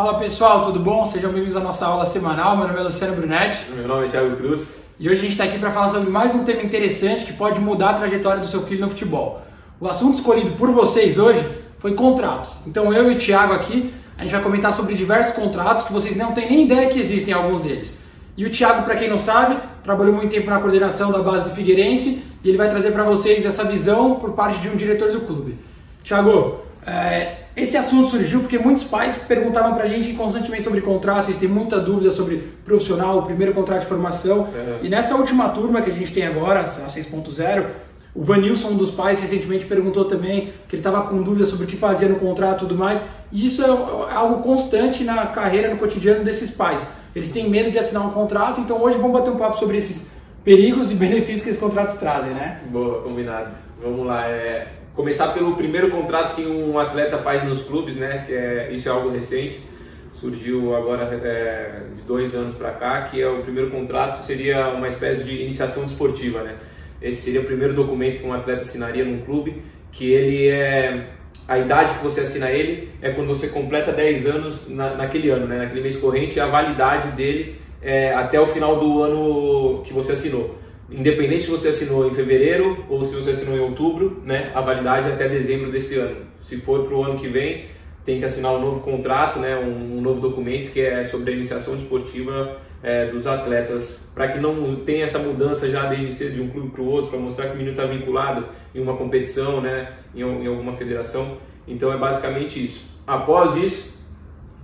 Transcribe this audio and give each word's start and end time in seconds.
Fala 0.00 0.14
pessoal, 0.14 0.62
tudo 0.62 0.80
bom? 0.80 1.04
Sejam 1.04 1.30
bem-vindos 1.30 1.54
à 1.54 1.60
nossa 1.60 1.84
aula 1.84 2.06
semanal. 2.06 2.56
Meu 2.56 2.66
nome 2.66 2.80
é 2.80 2.82
Luciano 2.84 3.14
Brunetti. 3.14 3.70
Meu 3.70 3.86
nome 3.86 4.06
é 4.06 4.08
Thiago 4.08 4.34
Cruz. 4.34 4.78
E 4.98 5.06
hoje 5.06 5.18
a 5.18 5.22
gente 5.24 5.32
está 5.32 5.44
aqui 5.44 5.58
para 5.58 5.70
falar 5.70 5.90
sobre 5.90 6.08
mais 6.08 6.34
um 6.34 6.42
tema 6.42 6.62
interessante 6.62 7.26
que 7.26 7.34
pode 7.34 7.60
mudar 7.60 7.90
a 7.90 7.92
trajetória 7.92 8.40
do 8.40 8.46
seu 8.46 8.62
filho 8.62 8.80
no 8.80 8.88
futebol. 8.88 9.42
O 9.78 9.86
assunto 9.86 10.14
escolhido 10.14 10.52
por 10.52 10.70
vocês 10.70 11.18
hoje 11.18 11.46
foi 11.78 11.92
contratos. 11.92 12.66
Então 12.66 12.90
eu 12.94 13.12
e 13.12 13.14
o 13.14 13.18
Thiago 13.18 13.52
aqui, 13.52 13.92
a 14.16 14.22
gente 14.22 14.32
vai 14.32 14.42
comentar 14.42 14.72
sobre 14.72 14.94
diversos 14.94 15.34
contratos 15.34 15.84
que 15.84 15.92
vocês 15.92 16.16
não 16.16 16.32
têm 16.32 16.48
nem 16.48 16.64
ideia 16.64 16.88
que 16.88 16.98
existem 16.98 17.34
alguns 17.34 17.60
deles. 17.60 17.94
E 18.38 18.46
o 18.46 18.50
Thiago, 18.50 18.84
para 18.84 18.96
quem 18.96 19.10
não 19.10 19.18
sabe, 19.18 19.58
trabalhou 19.84 20.14
muito 20.14 20.30
tempo 20.30 20.48
na 20.48 20.58
coordenação 20.60 21.12
da 21.12 21.18
base 21.18 21.44
do 21.44 21.54
Figueirense 21.54 22.24
e 22.42 22.48
ele 22.48 22.56
vai 22.56 22.70
trazer 22.70 22.92
para 22.92 23.04
vocês 23.04 23.44
essa 23.44 23.64
visão 23.64 24.14
por 24.14 24.30
parte 24.30 24.60
de 24.60 24.70
um 24.70 24.76
diretor 24.76 25.12
do 25.12 25.20
clube. 25.20 25.58
Thiago, 26.02 26.60
é, 26.86 27.39
esse 27.56 27.76
assunto 27.76 28.10
surgiu 28.10 28.40
porque 28.40 28.58
muitos 28.58 28.84
pais 28.84 29.16
perguntavam 29.16 29.74
para 29.74 29.84
a 29.84 29.86
gente 29.86 30.12
constantemente 30.12 30.64
sobre 30.64 30.80
contratos, 30.80 31.28
eles 31.28 31.40
têm 31.40 31.48
muita 31.48 31.78
dúvida 31.78 32.10
sobre 32.10 32.36
profissional, 32.64 33.18
o 33.18 33.22
primeiro 33.22 33.52
contrato 33.52 33.80
de 33.80 33.86
formação. 33.86 34.48
É. 34.54 34.78
E 34.82 34.88
nessa 34.88 35.16
última 35.16 35.48
turma 35.48 35.82
que 35.82 35.90
a 35.90 35.92
gente 35.92 36.12
tem 36.12 36.26
agora, 36.26 36.60
a 36.60 36.64
6.0, 36.64 37.66
o 38.14 38.22
Vanilson, 38.22 38.70
um 38.70 38.76
dos 38.76 38.90
pais, 38.90 39.20
recentemente 39.20 39.66
perguntou 39.66 40.04
também 40.04 40.52
que 40.68 40.74
ele 40.74 40.80
estava 40.80 41.02
com 41.02 41.22
dúvida 41.22 41.46
sobre 41.46 41.64
o 41.64 41.68
que 41.68 41.76
fazia 41.76 42.08
no 42.08 42.16
contrato 42.16 42.64
e 42.64 42.68
tudo 42.68 42.76
mais. 42.76 43.00
E 43.30 43.46
isso 43.46 43.62
é, 43.62 43.68
é 43.68 44.14
algo 44.14 44.42
constante 44.42 45.04
na 45.04 45.26
carreira, 45.26 45.70
no 45.70 45.76
cotidiano 45.76 46.24
desses 46.24 46.50
pais. 46.50 46.88
Eles 47.14 47.30
têm 47.30 47.48
medo 47.48 47.70
de 47.70 47.78
assinar 47.78 48.06
um 48.06 48.10
contrato, 48.10 48.60
então 48.60 48.80
hoje 48.80 48.96
vamos 48.96 49.12
bater 49.12 49.30
um 49.30 49.36
papo 49.36 49.58
sobre 49.58 49.76
esses 49.76 50.10
perigos 50.44 50.90
e 50.90 50.94
benefícios 50.96 51.42
que 51.42 51.50
esses 51.50 51.60
contratos 51.60 51.96
trazem, 51.96 52.32
né? 52.32 52.60
Boa, 52.66 53.02
combinado. 53.02 53.54
Vamos 53.82 54.06
lá. 54.06 54.26
É, 54.28 54.68
começar 54.94 55.28
pelo 55.28 55.56
primeiro 55.56 55.90
contrato 55.90 56.34
que 56.34 56.42
um 56.42 56.78
atleta 56.78 57.18
faz 57.18 57.44
nos 57.44 57.62
clubes, 57.62 57.96
né? 57.96 58.24
Que 58.26 58.32
é, 58.32 58.72
isso 58.72 58.88
é 58.88 58.92
algo 58.92 59.10
recente. 59.10 59.60
Surgiu 60.12 60.76
agora 60.76 61.04
é, 61.04 61.82
de 61.94 62.02
dois 62.02 62.34
anos 62.34 62.54
para 62.54 62.72
cá, 62.72 63.02
que 63.02 63.20
é 63.20 63.28
o 63.28 63.42
primeiro 63.42 63.70
contrato 63.70 64.24
seria 64.24 64.68
uma 64.68 64.88
espécie 64.88 65.24
de 65.24 65.42
iniciação 65.42 65.84
desportiva, 65.84 66.42
né? 66.42 66.56
Esse 67.00 67.22
seria 67.22 67.40
o 67.40 67.44
primeiro 67.44 67.72
documento 67.72 68.20
que 68.20 68.26
um 68.26 68.32
atleta 68.32 68.62
assinaria 68.62 69.04
num 69.04 69.22
clube, 69.22 69.62
que 69.90 70.12
ele 70.12 70.48
é 70.48 71.06
a 71.50 71.58
idade 71.58 71.94
que 71.94 72.04
você 72.04 72.20
assina 72.20 72.48
ele 72.48 72.90
é 73.02 73.10
quando 73.10 73.26
você 73.26 73.48
completa 73.48 73.90
10 73.90 74.26
anos 74.26 74.68
na, 74.68 74.94
naquele 74.94 75.30
ano, 75.30 75.48
né? 75.48 75.58
naquele 75.58 75.80
mês 75.80 75.96
corrente, 75.96 76.38
a 76.38 76.46
validade 76.46 77.10
dele 77.12 77.60
é 77.82 78.14
até 78.14 78.40
o 78.40 78.46
final 78.46 78.78
do 78.78 79.02
ano 79.02 79.82
que 79.82 79.92
você 79.92 80.12
assinou. 80.12 80.59
Independente 80.90 81.44
se 81.44 81.50
você 81.50 81.68
assinou 81.68 82.08
em 82.08 82.12
fevereiro 82.12 82.84
ou 82.88 83.04
se 83.04 83.14
você 83.14 83.30
assinou 83.30 83.56
em 83.56 83.60
outubro, 83.60 84.20
né? 84.24 84.50
a 84.54 84.60
validade 84.60 85.08
é 85.08 85.12
até 85.12 85.28
dezembro 85.28 85.70
desse 85.70 85.96
ano. 85.96 86.26
Se 86.42 86.56
for 86.56 86.84
para 86.86 86.96
o 86.96 87.04
ano 87.04 87.18
que 87.18 87.28
vem, 87.28 87.66
tem 88.04 88.18
que 88.18 88.24
assinar 88.24 88.52
um 88.52 88.60
novo 88.60 88.80
contrato, 88.80 89.38
né? 89.38 89.56
um, 89.56 90.00
novo 90.00 90.20
documento 90.20 90.72
que 90.72 90.80
é 90.80 91.04
sobre 91.04 91.30
a 91.30 91.34
iniciação 91.34 91.76
desportiva 91.76 92.58
é, 92.82 93.06
dos 93.06 93.26
atletas, 93.26 94.10
para 94.14 94.28
que 94.28 94.38
não 94.38 94.76
tenha 94.76 95.04
essa 95.04 95.18
mudança 95.18 95.70
já 95.70 95.86
desde 95.86 96.12
cedo 96.12 96.34
de 96.34 96.40
um 96.40 96.48
clube 96.48 96.70
para 96.70 96.80
o 96.80 96.86
outro, 96.86 97.10
para 97.10 97.20
mostrar 97.20 97.46
que 97.46 97.52
o 97.52 97.56
menino 97.56 97.72
está 97.72 97.84
vinculado 97.84 98.46
em 98.74 98.80
uma 98.80 98.96
competição, 98.96 99.60
né, 99.60 99.92
em, 100.14 100.22
em, 100.22 100.46
alguma 100.46 100.72
federação. 100.72 101.36
Então 101.68 101.92
é 101.92 101.96
basicamente 101.96 102.64
isso. 102.64 102.90
Após 103.06 103.54
isso, 103.56 104.00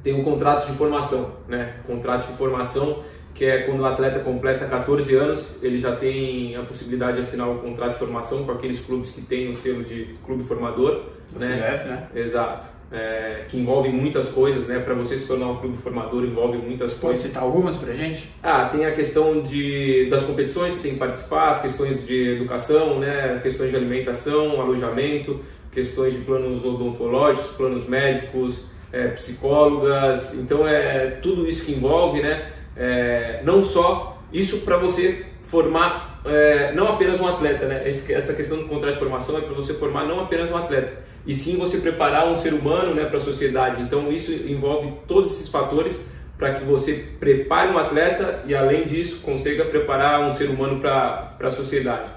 tem 0.03 0.15
um 0.15 0.25
contrato 0.25 0.67
de 0.67 0.77
formação, 0.77 1.37
né, 1.47 1.75
contrato 1.87 2.27
de 2.27 2.37
formação 2.37 3.05
que 3.37 3.45
é 3.45 3.59
quando 3.59 3.81
o 3.81 3.87
atleta 3.87 4.19
completa 4.20 4.65
14 4.65 5.15
anos, 5.15 5.62
ele 5.62 5.79
já 5.79 5.95
tem 5.95 6.56
a 6.56 6.62
possibilidade 6.62 7.17
de 7.17 7.20
assinar 7.20 7.48
um 7.48 7.59
contrato 7.59 7.92
de 7.92 7.98
formação 7.98 8.45
com 8.45 8.53
aqueles 8.53 8.81
clubes 8.81 9.11
que 9.11 9.20
têm 9.20 9.51
o 9.51 9.55
selo 9.55 9.84
de 9.84 10.17
clube 10.25 10.42
formador, 10.42 11.03
né? 11.39 11.57
CBF, 11.57 11.89
né? 11.89 12.09
Exato. 12.14 12.69
É, 12.91 13.45
que 13.48 13.59
envolvem 13.59 13.92
muitas 13.92 14.31
coisas, 14.31 14.69
né? 14.69 14.79
Para 14.79 14.95
você 14.95 15.19
se 15.19 15.27
tornar 15.27 15.48
um 15.48 15.57
clube 15.57 15.77
formador 15.77 16.25
envolve 16.25 16.57
muitas 16.57 16.92
Pode 16.92 17.01
coisas. 17.01 17.23
Pode 17.23 17.34
citar 17.34 17.42
algumas 17.42 17.77
para 17.77 17.92
gente? 17.92 18.33
Ah, 18.42 18.64
tem 18.67 18.86
a 18.86 18.92
questão 18.92 19.42
de, 19.42 20.08
das 20.08 20.23
competições 20.23 20.77
que 20.77 20.83
tem 20.83 20.92
que 20.92 20.98
participar, 20.98 21.51
as 21.51 21.61
questões 21.61 22.07
de 22.07 22.36
educação, 22.36 22.98
né? 22.98 23.39
Questões 23.42 23.70
de 23.70 23.77
alimentação, 23.77 24.61
alojamento, 24.63 25.45
questões 25.70 26.14
de 26.14 26.20
planos 26.20 26.64
odontológicos, 26.64 27.51
planos 27.51 27.86
médicos, 27.86 28.64
é, 28.91 29.08
psicólogas. 29.08 30.33
Então 30.35 30.67
é 30.67 31.18
tudo 31.20 31.47
isso 31.47 31.67
que 31.67 31.73
envolve, 31.73 32.23
né? 32.23 32.53
É, 32.77 33.41
não 33.45 33.63
só 33.63 34.23
isso 34.33 34.61
para 34.61 34.77
você 34.77 35.27
formar 35.45 36.17
é, 36.27 36.73
não 36.73 36.89
apenas 36.89 37.20
um 37.20 37.27
atleta, 37.27 37.67
né? 37.67 37.89
Essa 37.89 38.35
questão 38.35 38.59
do 38.59 38.64
contrato 38.64 38.95
de 38.95 38.98
formação 38.98 39.39
é 39.39 39.41
para 39.41 39.55
você 39.55 39.75
formar 39.75 40.05
não 40.05 40.20
apenas 40.20 40.51
um 40.51 40.57
atleta, 40.57 41.05
e 41.25 41.35
sim 41.35 41.57
você 41.57 41.79
preparar 41.79 42.27
um 42.29 42.36
ser 42.36 42.53
humano, 42.53 42.95
né, 42.95 43.05
para 43.05 43.19
a 43.19 43.20
sociedade. 43.20 43.83
Então 43.83 44.13
isso 44.13 44.33
envolve 44.33 44.92
todos 45.07 45.33
esses 45.33 45.48
fatores 45.48 46.05
para 46.36 46.53
que 46.53 46.65
você 46.65 47.05
prepare 47.19 47.70
um 47.70 47.79
atleta 47.79 48.42
e 48.47 48.55
além 48.55 48.85
disso 48.85 49.20
consiga 49.23 49.65
preparar 49.65 50.20
um 50.20 50.33
ser 50.33 50.51
humano 50.51 50.81
para 50.81 51.36
a 51.41 51.51
sociedade. 51.51 52.11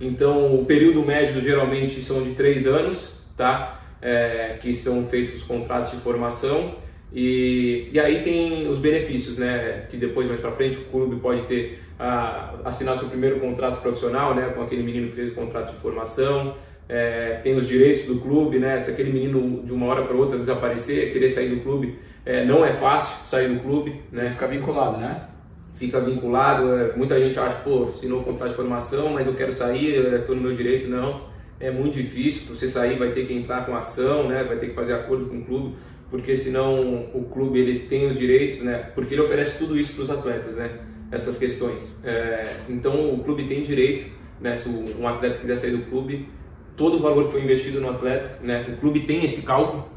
Então 0.00 0.54
o 0.54 0.64
período 0.64 1.02
médio 1.02 1.42
geralmente 1.42 2.00
são 2.00 2.22
de 2.22 2.30
três 2.32 2.66
anos, 2.66 3.20
tá? 3.36 3.82
É, 4.00 4.58
que 4.60 4.74
são 4.74 5.04
feitos 5.06 5.34
os 5.34 5.42
contratos 5.42 5.90
de 5.90 5.96
formação 5.96 6.76
e, 7.12 7.88
e 7.92 8.00
aí 8.00 8.22
tem 8.22 8.68
os 8.68 8.78
benefícios, 8.78 9.38
né? 9.38 9.86
Que 9.88 9.96
depois, 9.96 10.26
mais 10.26 10.40
para 10.40 10.52
frente, 10.52 10.76
o 10.76 10.84
clube 10.86 11.16
pode 11.16 11.42
ter 11.42 11.80
a, 11.98 12.54
assinar 12.64 12.96
seu 12.98 13.08
primeiro 13.08 13.38
contrato 13.40 13.80
profissional, 13.80 14.34
né? 14.34 14.50
Com 14.54 14.62
aquele 14.62 14.82
menino 14.82 15.08
que 15.08 15.14
fez 15.14 15.30
o 15.30 15.34
contrato 15.34 15.72
de 15.72 15.78
formação. 15.78 16.54
É, 16.88 17.40
tem 17.42 17.56
os 17.56 17.66
direitos 17.66 18.04
do 18.04 18.20
clube, 18.20 18.58
né? 18.58 18.80
Se 18.80 18.90
aquele 18.90 19.12
menino 19.12 19.62
de 19.64 19.72
uma 19.72 19.86
hora 19.86 20.02
para 20.02 20.16
outra 20.16 20.38
desaparecer, 20.38 21.12
querer 21.12 21.28
sair 21.28 21.48
do 21.48 21.62
clube, 21.62 21.98
é, 22.24 22.44
não 22.44 22.64
é 22.64 22.72
fácil 22.72 23.24
sair 23.26 23.48
do 23.48 23.60
clube, 23.60 24.00
né? 24.10 24.30
Fica 24.30 24.46
vinculado, 24.48 24.98
né? 24.98 25.28
Fica 25.74 26.00
vinculado. 26.00 26.72
É, 26.74 26.96
muita 26.96 27.18
gente 27.20 27.38
acha, 27.38 27.56
pô, 27.60 27.84
assinou 27.84 28.20
o 28.20 28.24
contrato 28.24 28.50
de 28.50 28.56
formação, 28.56 29.10
mas 29.10 29.26
eu 29.26 29.34
quero 29.34 29.52
sair, 29.52 30.14
estou 30.14 30.34
no 30.34 30.42
meu 30.42 30.54
direito. 30.54 30.88
Não, 30.88 31.22
é 31.60 31.70
muito 31.70 31.96
difícil. 31.96 32.46
Para 32.46 32.56
você 32.56 32.68
sair, 32.68 32.98
vai 32.98 33.10
ter 33.10 33.26
que 33.26 33.32
entrar 33.32 33.64
com 33.64 33.76
ação, 33.76 34.28
né? 34.28 34.42
Vai 34.42 34.56
ter 34.56 34.68
que 34.68 34.74
fazer 34.74 34.92
acordo 34.92 35.26
com 35.26 35.38
o 35.38 35.44
clube 35.44 35.74
porque 36.10 36.36
senão 36.36 37.08
o 37.14 37.24
clube 37.24 37.58
ele 37.58 37.78
tem 37.78 38.06
os 38.06 38.18
direitos, 38.18 38.60
né? 38.60 38.90
Porque 38.94 39.14
ele 39.14 39.22
oferece 39.22 39.58
tudo 39.58 39.78
isso 39.78 39.94
para 39.94 40.02
os 40.04 40.10
atletas, 40.10 40.56
né? 40.56 40.70
Essas 41.10 41.38
questões. 41.38 42.04
É, 42.04 42.56
então 42.68 43.14
o 43.14 43.22
clube 43.24 43.44
tem 43.44 43.62
direito, 43.62 44.10
né? 44.40 44.56
Se 44.56 44.68
um 44.68 45.06
atleta 45.06 45.38
quiser 45.38 45.56
sair 45.56 45.72
do 45.72 45.84
clube, 45.90 46.28
todo 46.76 46.96
o 46.96 46.98
valor 47.00 47.26
que 47.26 47.32
foi 47.32 47.42
investido 47.42 47.80
no 47.80 47.90
atleta, 47.90 48.38
né? 48.42 48.66
O 48.68 48.76
clube 48.76 49.00
tem 49.00 49.24
esse 49.24 49.42
cálculo, 49.42 49.88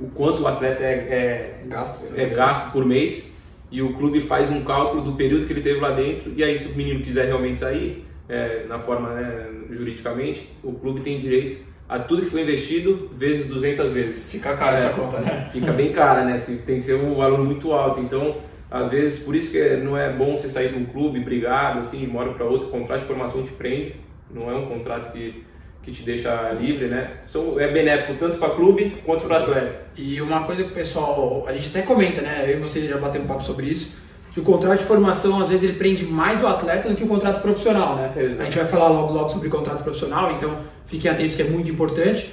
o 0.00 0.08
quanto 0.08 0.42
o 0.42 0.46
atleta 0.46 0.82
é, 0.82 0.92
é 0.92 1.64
gasto, 1.66 2.06
é 2.16 2.26
gasto 2.26 2.72
por 2.72 2.84
mês 2.84 3.36
e 3.70 3.82
o 3.82 3.94
clube 3.94 4.20
faz 4.20 4.50
um 4.50 4.62
cálculo 4.62 5.02
do 5.02 5.12
período 5.12 5.46
que 5.46 5.52
ele 5.52 5.60
teve 5.60 5.80
lá 5.80 5.90
dentro 5.90 6.32
e 6.34 6.42
aí 6.42 6.58
se 6.58 6.72
o 6.72 6.76
menino 6.76 7.02
quiser 7.02 7.26
realmente 7.26 7.58
sair, 7.58 8.06
é, 8.28 8.64
na 8.66 8.78
forma 8.78 9.10
né, 9.10 9.48
juridicamente, 9.70 10.48
o 10.62 10.72
clube 10.72 11.00
tem 11.00 11.18
direito 11.18 11.67
a 11.88 11.98
tudo 11.98 12.22
que 12.22 12.30
foi 12.30 12.42
investido 12.42 13.08
vezes 13.12 13.48
200 13.48 13.92
vezes. 13.92 14.30
Fica 14.30 14.54
cara 14.54 14.76
é, 14.76 14.80
essa 14.80 14.90
conta, 14.90 15.18
né? 15.18 15.48
Fica 15.50 15.72
bem 15.72 15.90
cara, 15.92 16.24
né? 16.24 16.36
Tem 16.66 16.76
que 16.76 16.82
ser 16.82 16.94
um 16.94 17.14
valor 17.14 17.42
muito 17.42 17.72
alto. 17.72 18.00
Então, 18.00 18.36
às 18.70 18.90
vezes, 18.90 19.22
por 19.22 19.34
isso 19.34 19.50
que 19.50 19.58
não 19.78 19.96
é 19.96 20.12
bom 20.12 20.36
você 20.36 20.50
sair 20.50 20.68
de 20.68 20.78
um 20.78 20.84
clube 20.84 21.20
brigado, 21.20 21.78
assim, 21.78 22.06
mora 22.06 22.32
para 22.32 22.44
outro, 22.44 22.68
o 22.68 22.70
contrato 22.70 23.00
de 23.00 23.06
formação 23.06 23.42
te 23.42 23.52
prende. 23.52 23.96
Não 24.30 24.50
é 24.50 24.54
um 24.54 24.66
contrato 24.66 25.12
que, 25.12 25.42
que 25.82 25.90
te 25.90 26.02
deixa 26.02 26.52
livre, 26.52 26.88
né? 26.88 27.12
Então, 27.28 27.58
é 27.58 27.68
benéfico 27.68 28.14
tanto 28.18 28.36
para 28.36 28.50
clube 28.50 28.98
quanto 29.06 29.24
para 29.24 29.38
atleta. 29.38 29.86
E 29.96 30.20
uma 30.20 30.44
coisa 30.44 30.64
que 30.64 30.70
o 30.70 30.74
pessoal, 30.74 31.44
a 31.48 31.54
gente 31.54 31.68
até 31.68 31.80
comenta, 31.80 32.20
né? 32.20 32.44
Eu 32.46 32.58
e 32.58 32.60
você 32.60 32.86
já 32.86 32.98
batemos 32.98 33.24
um 33.24 33.28
papo 33.28 33.42
sobre 33.42 33.66
isso 33.66 34.07
que 34.32 34.40
o 34.40 34.42
contrato 34.42 34.78
de 34.78 34.84
formação 34.84 35.40
às 35.40 35.48
vezes 35.48 35.64
ele 35.64 35.78
prende 35.78 36.04
mais 36.04 36.42
o 36.42 36.46
atleta 36.46 36.88
do 36.88 36.94
que 36.94 37.04
o 37.04 37.08
contrato 37.08 37.40
profissional, 37.42 37.96
né? 37.96 38.12
Exato. 38.16 38.40
A 38.40 38.44
gente 38.44 38.58
vai 38.58 38.66
falar 38.66 38.88
logo 38.88 39.12
logo 39.12 39.28
sobre 39.30 39.48
contrato 39.48 39.82
profissional, 39.82 40.32
então 40.32 40.58
fiquem 40.86 41.10
atentos 41.10 41.36
que 41.36 41.42
é 41.42 41.48
muito 41.48 41.70
importante. 41.70 42.30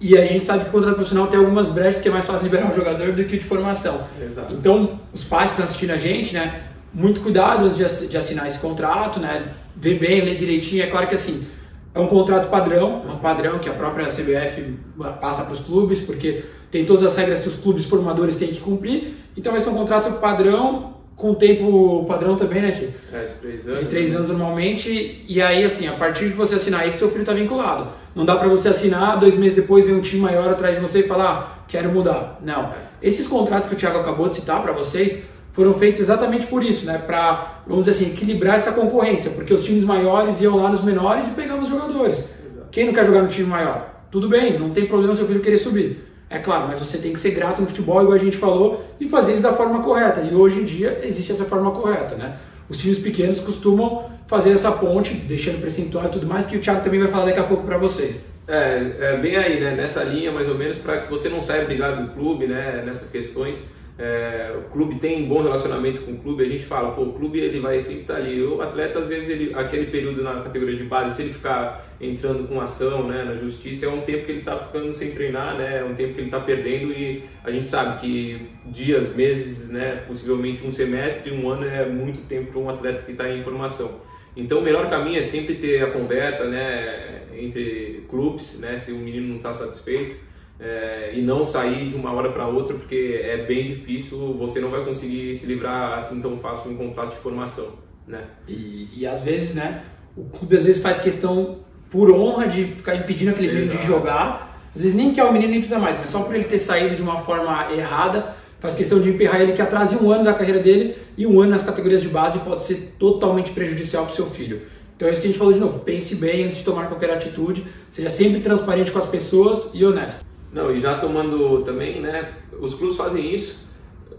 E 0.00 0.18
a 0.18 0.26
gente 0.26 0.44
sabe 0.44 0.64
que 0.64 0.70
o 0.70 0.72
contrato 0.72 0.96
profissional 0.96 1.28
tem 1.28 1.38
algumas 1.38 1.68
brechas 1.68 2.02
que 2.02 2.08
é 2.08 2.10
mais 2.10 2.24
fácil 2.24 2.42
liberar 2.42 2.72
o 2.72 2.74
jogador 2.74 3.12
do 3.12 3.24
que 3.24 3.36
o 3.36 3.38
de 3.38 3.44
formação. 3.44 4.00
Exato. 4.20 4.52
Então, 4.52 4.98
os 5.12 5.22
pais 5.22 5.44
que 5.44 5.50
estão 5.50 5.64
assistindo 5.64 5.92
a 5.92 5.96
gente, 5.96 6.34
né, 6.34 6.62
muito 6.92 7.20
cuidado 7.20 7.66
antes 7.66 8.10
de 8.10 8.16
assinar 8.16 8.48
esse 8.48 8.58
contrato, 8.58 9.20
né, 9.20 9.46
ver 9.76 10.00
bem, 10.00 10.20
ler 10.20 10.36
direitinho. 10.36 10.82
É 10.82 10.88
claro 10.88 11.06
que 11.06 11.14
assim, 11.14 11.46
é 11.94 12.00
um 12.00 12.08
contrato 12.08 12.50
padrão, 12.50 13.04
é 13.08 13.12
um 13.12 13.18
padrão 13.18 13.60
que 13.60 13.68
a 13.68 13.72
própria 13.72 14.06
CBF 14.06 14.74
passa 15.20 15.44
para 15.44 15.52
os 15.52 15.60
clubes, 15.60 16.00
porque 16.00 16.46
tem 16.68 16.84
todas 16.84 17.04
as 17.04 17.16
regras 17.16 17.40
que 17.40 17.48
os 17.48 17.54
clubes 17.54 17.84
formadores 17.86 18.34
têm 18.34 18.48
que 18.48 18.60
cumprir. 18.60 19.14
Então, 19.36 19.52
vai 19.52 19.60
ser 19.60 19.70
um 19.70 19.74
contrato 19.74 20.10
padrão 20.18 20.94
com 21.16 21.34
tempo 21.34 22.04
padrão 22.06 22.36
também, 22.36 22.62
né, 22.62 22.72
Tio? 22.72 22.92
É, 23.12 23.26
de 23.26 23.34
três 23.34 23.68
anos. 23.68 23.80
De 23.80 23.86
três 23.86 24.14
anos 24.14 24.28
normalmente. 24.28 25.24
E 25.28 25.40
aí, 25.40 25.64
assim, 25.64 25.86
a 25.86 25.92
partir 25.92 26.28
de 26.28 26.34
você 26.34 26.56
assinar 26.56 26.86
isso, 26.86 26.98
seu 26.98 27.08
filho 27.10 27.22
está 27.22 27.32
vinculado. 27.32 27.88
Não 28.14 28.24
dá 28.24 28.36
para 28.36 28.48
você 28.48 28.68
assinar, 28.68 29.18
dois 29.18 29.34
meses 29.36 29.54
depois 29.54 29.84
vem 29.84 29.94
um 29.94 30.00
time 30.00 30.22
maior 30.22 30.50
atrás 30.50 30.74
de 30.74 30.80
você 30.80 31.00
e 31.00 31.02
falar, 31.04 31.30
ah, 31.30 31.64
quero 31.68 31.90
mudar. 31.90 32.38
Não. 32.42 32.64
É. 32.64 32.74
Esses 33.02 33.26
contratos 33.26 33.68
que 33.68 33.74
o 33.74 33.78
Thiago 33.78 33.98
acabou 33.98 34.28
de 34.28 34.36
citar 34.36 34.62
para 34.62 34.72
vocês 34.72 35.24
foram 35.52 35.74
feitos 35.74 36.00
exatamente 36.00 36.46
por 36.46 36.62
isso, 36.62 36.86
né? 36.86 36.98
Para, 36.98 37.62
vamos 37.66 37.84
dizer 37.84 38.04
assim, 38.04 38.12
equilibrar 38.12 38.56
essa 38.56 38.72
concorrência. 38.72 39.30
Porque 39.30 39.52
os 39.52 39.64
times 39.64 39.84
maiores 39.84 40.40
iam 40.40 40.56
lá 40.56 40.70
nos 40.70 40.82
menores 40.82 41.26
e 41.26 41.30
pegavam 41.30 41.62
os 41.62 41.68
jogadores. 41.68 42.18
Exato. 42.18 42.68
Quem 42.70 42.86
não 42.86 42.92
quer 42.92 43.06
jogar 43.06 43.22
no 43.22 43.28
time 43.28 43.48
maior? 43.48 44.04
Tudo 44.10 44.28
bem, 44.28 44.58
não 44.58 44.70
tem 44.70 44.86
problema 44.86 45.14
seu 45.14 45.26
filho 45.26 45.40
querer 45.40 45.58
subir. 45.58 46.11
É 46.32 46.38
claro, 46.38 46.66
mas 46.66 46.78
você 46.78 46.96
tem 46.96 47.12
que 47.12 47.20
ser 47.20 47.32
grato 47.32 47.60
no 47.60 47.66
futebol, 47.66 48.00
igual 48.00 48.16
a 48.16 48.18
gente 48.18 48.38
falou, 48.38 48.82
e 48.98 49.06
fazer 49.06 49.34
isso 49.34 49.42
da 49.42 49.52
forma 49.52 49.82
correta. 49.82 50.22
E 50.22 50.34
hoje 50.34 50.60
em 50.60 50.64
dia 50.64 50.98
existe 51.02 51.30
essa 51.30 51.44
forma 51.44 51.70
correta, 51.72 52.14
né? 52.14 52.38
Os 52.70 52.78
times 52.78 52.98
pequenos 53.00 53.38
costumam 53.38 54.10
fazer 54.26 54.52
essa 54.52 54.72
ponte, 54.72 55.12
deixando 55.12 55.60
percentual 55.60 56.06
e 56.06 56.08
tudo 56.08 56.26
mais, 56.26 56.46
que 56.46 56.56
o 56.56 56.60
Thiago 56.60 56.82
também 56.82 57.00
vai 57.00 57.08
falar 57.08 57.26
daqui 57.26 57.38
a 57.38 57.44
pouco 57.44 57.64
para 57.64 57.76
vocês. 57.76 58.24
É, 58.48 58.92
é, 58.98 59.16
bem 59.18 59.36
aí, 59.36 59.60
né? 59.60 59.72
Nessa 59.72 60.02
linha, 60.04 60.32
mais 60.32 60.48
ou 60.48 60.56
menos, 60.56 60.78
para 60.78 61.02
que 61.02 61.10
você 61.10 61.28
não 61.28 61.42
saia 61.42 61.66
brigado 61.66 62.02
do 62.02 62.12
clube, 62.14 62.46
né? 62.46 62.82
Nessas 62.82 63.10
questões. 63.10 63.58
É, 63.98 64.54
o 64.56 64.70
clube 64.70 64.98
tem 64.98 65.22
um 65.22 65.28
bom 65.28 65.42
relacionamento 65.42 66.00
com 66.00 66.12
o 66.12 66.16
clube, 66.16 66.42
a 66.42 66.48
gente 66.48 66.64
fala, 66.64 66.92
pô, 66.92 67.02
o 67.02 67.12
clube 67.12 67.38
ele 67.38 67.60
vai 67.60 67.78
sempre 67.80 68.00
estar 68.00 68.14
tá 68.14 68.20
ali. 68.20 68.42
O 68.42 68.60
atleta, 68.62 69.00
às 69.00 69.06
vezes, 69.06 69.28
ele, 69.28 69.54
aquele 69.54 69.86
período 69.86 70.22
na 70.22 70.40
categoria 70.40 70.76
de 70.76 70.84
base, 70.84 71.16
se 71.16 71.22
ele 71.22 71.34
ficar 71.34 71.86
entrando 72.00 72.48
com 72.48 72.60
ação 72.60 73.06
né, 73.06 73.22
na 73.22 73.34
justiça, 73.36 73.86
é 73.86 73.88
um 73.88 74.00
tempo 74.00 74.24
que 74.24 74.32
ele 74.32 74.38
está 74.40 74.58
ficando 74.58 74.92
sem 74.94 75.10
treinar, 75.10 75.56
né, 75.56 75.80
é 75.80 75.84
um 75.84 75.94
tempo 75.94 76.14
que 76.14 76.20
ele 76.20 76.28
está 76.28 76.40
perdendo 76.40 76.92
e 76.92 77.24
a 77.44 77.50
gente 77.50 77.68
sabe 77.68 78.00
que 78.00 78.48
dias, 78.66 79.14
meses, 79.14 79.70
né, 79.70 80.02
possivelmente 80.06 80.66
um 80.66 80.72
semestre, 80.72 81.30
um 81.30 81.48
ano 81.48 81.66
é 81.66 81.86
muito 81.86 82.26
tempo 82.26 82.50
para 82.50 82.60
um 82.60 82.70
atleta 82.70 83.02
que 83.02 83.12
está 83.12 83.30
em 83.30 83.42
formação. 83.42 84.00
Então, 84.34 84.58
o 84.58 84.62
melhor 84.62 84.88
caminho 84.88 85.18
é 85.18 85.22
sempre 85.22 85.56
ter 85.56 85.82
a 85.84 85.90
conversa 85.90 86.44
né, 86.46 87.24
entre 87.36 88.04
clubes, 88.08 88.58
né, 88.58 88.78
se 88.78 88.90
o 88.90 88.96
menino 88.96 89.28
não 89.28 89.36
está 89.36 89.52
satisfeito 89.52 90.31
é, 90.62 91.10
e 91.14 91.20
não 91.20 91.44
sair 91.44 91.88
de 91.88 91.96
uma 91.96 92.12
hora 92.12 92.30
para 92.30 92.46
outra, 92.46 92.76
porque 92.76 93.20
é 93.24 93.38
bem 93.38 93.64
difícil, 93.64 94.34
você 94.34 94.60
não 94.60 94.70
vai 94.70 94.84
conseguir 94.84 95.34
se 95.34 95.44
livrar 95.44 95.98
assim 95.98 96.20
tão 96.20 96.36
fácil 96.36 96.70
de 96.70 96.76
um 96.76 96.78
contrato 96.78 97.10
de 97.10 97.16
formação, 97.16 97.70
né? 98.06 98.22
E, 98.46 98.88
e 98.96 99.04
às 99.04 99.24
vezes, 99.24 99.56
né, 99.56 99.82
o 100.16 100.24
clube 100.24 100.56
às 100.56 100.64
vezes 100.64 100.80
faz 100.80 101.00
questão 101.00 101.58
por 101.90 102.12
honra 102.12 102.46
de 102.46 102.64
ficar 102.64 102.94
impedindo 102.94 103.32
aquele 103.32 103.48
Exato. 103.48 103.60
menino 103.60 103.80
de 103.80 103.86
jogar, 103.86 104.60
às 104.74 104.82
vezes 104.82 104.96
nem 104.96 105.12
quer 105.12 105.24
o 105.24 105.32
menino 105.32 105.50
nem 105.50 105.60
precisa 105.60 105.80
mais, 105.80 105.98
mas 105.98 106.08
só 106.08 106.22
por 106.22 106.34
ele 106.34 106.44
ter 106.44 106.60
saído 106.60 106.94
de 106.94 107.02
uma 107.02 107.18
forma 107.18 107.72
errada, 107.72 108.36
faz 108.60 108.76
questão 108.76 109.00
de 109.00 109.10
emperrar 109.10 109.40
ele 109.40 109.52
que 109.52 109.60
atrase 109.60 109.96
um 109.96 110.12
ano 110.12 110.22
da 110.22 110.32
carreira 110.32 110.60
dele 110.60 110.96
e 111.18 111.26
um 111.26 111.40
ano 111.40 111.50
nas 111.50 111.64
categorias 111.64 112.00
de 112.00 112.08
base 112.08 112.38
pode 112.38 112.62
ser 112.62 112.94
totalmente 112.98 113.50
prejudicial 113.50 114.04
para 114.04 114.12
o 114.12 114.16
seu 114.16 114.26
filho. 114.26 114.62
Então 114.96 115.08
é 115.08 115.12
isso 115.12 115.20
que 115.20 115.26
a 115.26 115.30
gente 115.30 115.38
falou 115.38 115.52
de 115.52 115.58
novo, 115.58 115.80
pense 115.80 116.14
bem 116.14 116.44
antes 116.44 116.58
de 116.58 116.64
tomar 116.64 116.86
qualquer 116.86 117.10
atitude, 117.10 117.66
seja 117.90 118.08
sempre 118.08 118.40
transparente 118.40 118.92
com 118.92 119.00
as 119.00 119.06
pessoas 119.06 119.70
e 119.74 119.84
honesto. 119.84 120.24
Não, 120.52 120.74
e 120.74 120.80
já 120.80 120.98
tomando 120.98 121.62
também, 121.62 122.00
né? 122.00 122.32
Os 122.60 122.74
clubes 122.74 122.96
fazem 122.96 123.34
isso 123.34 123.62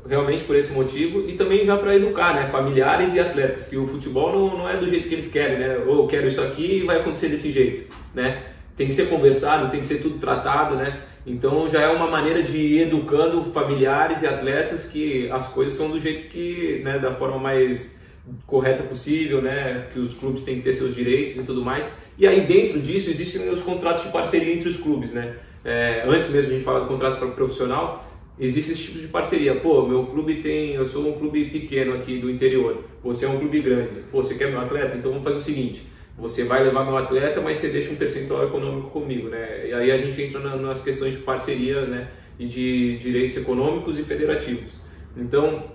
realmente 0.07 0.43
por 0.43 0.55
esse 0.55 0.71
motivo 0.73 1.29
e 1.29 1.33
também 1.33 1.63
já 1.63 1.77
para 1.77 1.95
educar, 1.95 2.33
né? 2.33 2.47
Familiares 2.47 3.13
e 3.13 3.19
atletas, 3.19 3.67
que 3.67 3.77
o 3.77 3.87
futebol 3.87 4.31
não, 4.33 4.57
não 4.57 4.69
é 4.69 4.77
do 4.77 4.89
jeito 4.89 5.07
que 5.07 5.15
eles 5.15 5.31
querem, 5.31 5.59
né? 5.59 5.77
Ou 5.85 6.07
quero 6.07 6.27
isso 6.27 6.41
aqui 6.41 6.79
e 6.79 6.83
vai 6.83 6.99
acontecer 6.99 7.29
desse 7.29 7.51
jeito, 7.51 7.93
né? 8.13 8.43
Tem 8.75 8.87
que 8.87 8.93
ser 8.93 9.07
conversado, 9.07 9.69
tem 9.69 9.79
que 9.79 9.85
ser 9.85 10.01
tudo 10.01 10.17
tratado, 10.17 10.75
né? 10.75 11.01
Então 11.25 11.69
já 11.69 11.81
é 11.81 11.87
uma 11.87 12.09
maneira 12.09 12.43
de 12.43 12.57
ir 12.57 12.81
educando 12.81 13.43
familiares 13.43 14.21
e 14.23 14.27
atletas 14.27 14.85
que 14.85 15.29
as 15.31 15.47
coisas 15.47 15.73
são 15.73 15.89
do 15.89 15.99
jeito 15.99 16.29
que, 16.29 16.81
né? 16.83 16.99
Da 16.99 17.13
forma 17.13 17.37
mais 17.37 18.01
correta 18.47 18.83
possível, 18.83 19.41
né? 19.41 19.85
Que 19.93 19.99
os 19.99 20.13
clubes 20.13 20.43
têm 20.43 20.55
que 20.55 20.61
ter 20.61 20.73
seus 20.73 20.95
direitos 20.95 21.37
e 21.37 21.43
tudo 21.43 21.63
mais. 21.63 21.89
E 22.17 22.27
aí 22.27 22.41
dentro 22.41 22.79
disso 22.79 23.09
existem 23.09 23.47
os 23.49 23.61
contratos 23.61 24.03
de 24.03 24.11
parceria 24.11 24.53
entre 24.53 24.69
os 24.69 24.77
clubes, 24.77 25.13
né? 25.13 25.35
É, 25.63 26.03
antes 26.07 26.29
mesmo 26.29 26.47
de 26.47 26.53
a 26.53 26.57
gente 26.57 26.65
falar 26.65 26.79
do 26.81 26.87
contrato 26.87 27.19
para 27.19 27.27
profissional, 27.29 28.05
existe 28.39 28.71
esse 28.71 28.83
tipo 28.83 28.99
de 28.99 29.07
parceria. 29.07 29.55
Pô, 29.55 29.87
meu 29.87 30.05
clube 30.05 30.35
tem, 30.35 30.73
eu 30.73 30.85
sou 30.85 31.07
um 31.07 31.13
clube 31.13 31.45
pequeno 31.45 31.93
aqui 31.95 32.17
do 32.19 32.29
interior, 32.29 32.83
você 33.03 33.25
é 33.25 33.29
um 33.29 33.39
clube 33.39 33.61
grande. 33.61 34.01
Pô, 34.11 34.23
você 34.23 34.35
quer 34.35 34.49
meu 34.49 34.59
atleta? 34.59 34.95
Então 34.97 35.11
vamos 35.11 35.23
fazer 35.23 35.37
o 35.37 35.41
seguinte, 35.41 35.83
você 36.17 36.43
vai 36.43 36.63
levar 36.63 36.85
meu 36.85 36.97
atleta, 36.97 37.41
mas 37.41 37.59
você 37.59 37.69
deixa 37.69 37.91
um 37.91 37.95
percentual 37.95 38.45
econômico 38.45 38.89
comigo, 38.89 39.29
né? 39.29 39.67
E 39.67 39.73
aí 39.73 39.91
a 39.91 39.97
gente 39.97 40.21
entra 40.21 40.39
nas 40.39 40.83
questões 40.83 41.13
de 41.13 41.19
parceria, 41.19 41.85
né? 41.85 42.09
E 42.37 42.45
de 42.45 42.97
direitos 42.97 43.37
econômicos 43.37 43.97
e 43.97 44.03
federativos. 44.03 44.71
Então, 45.15 45.65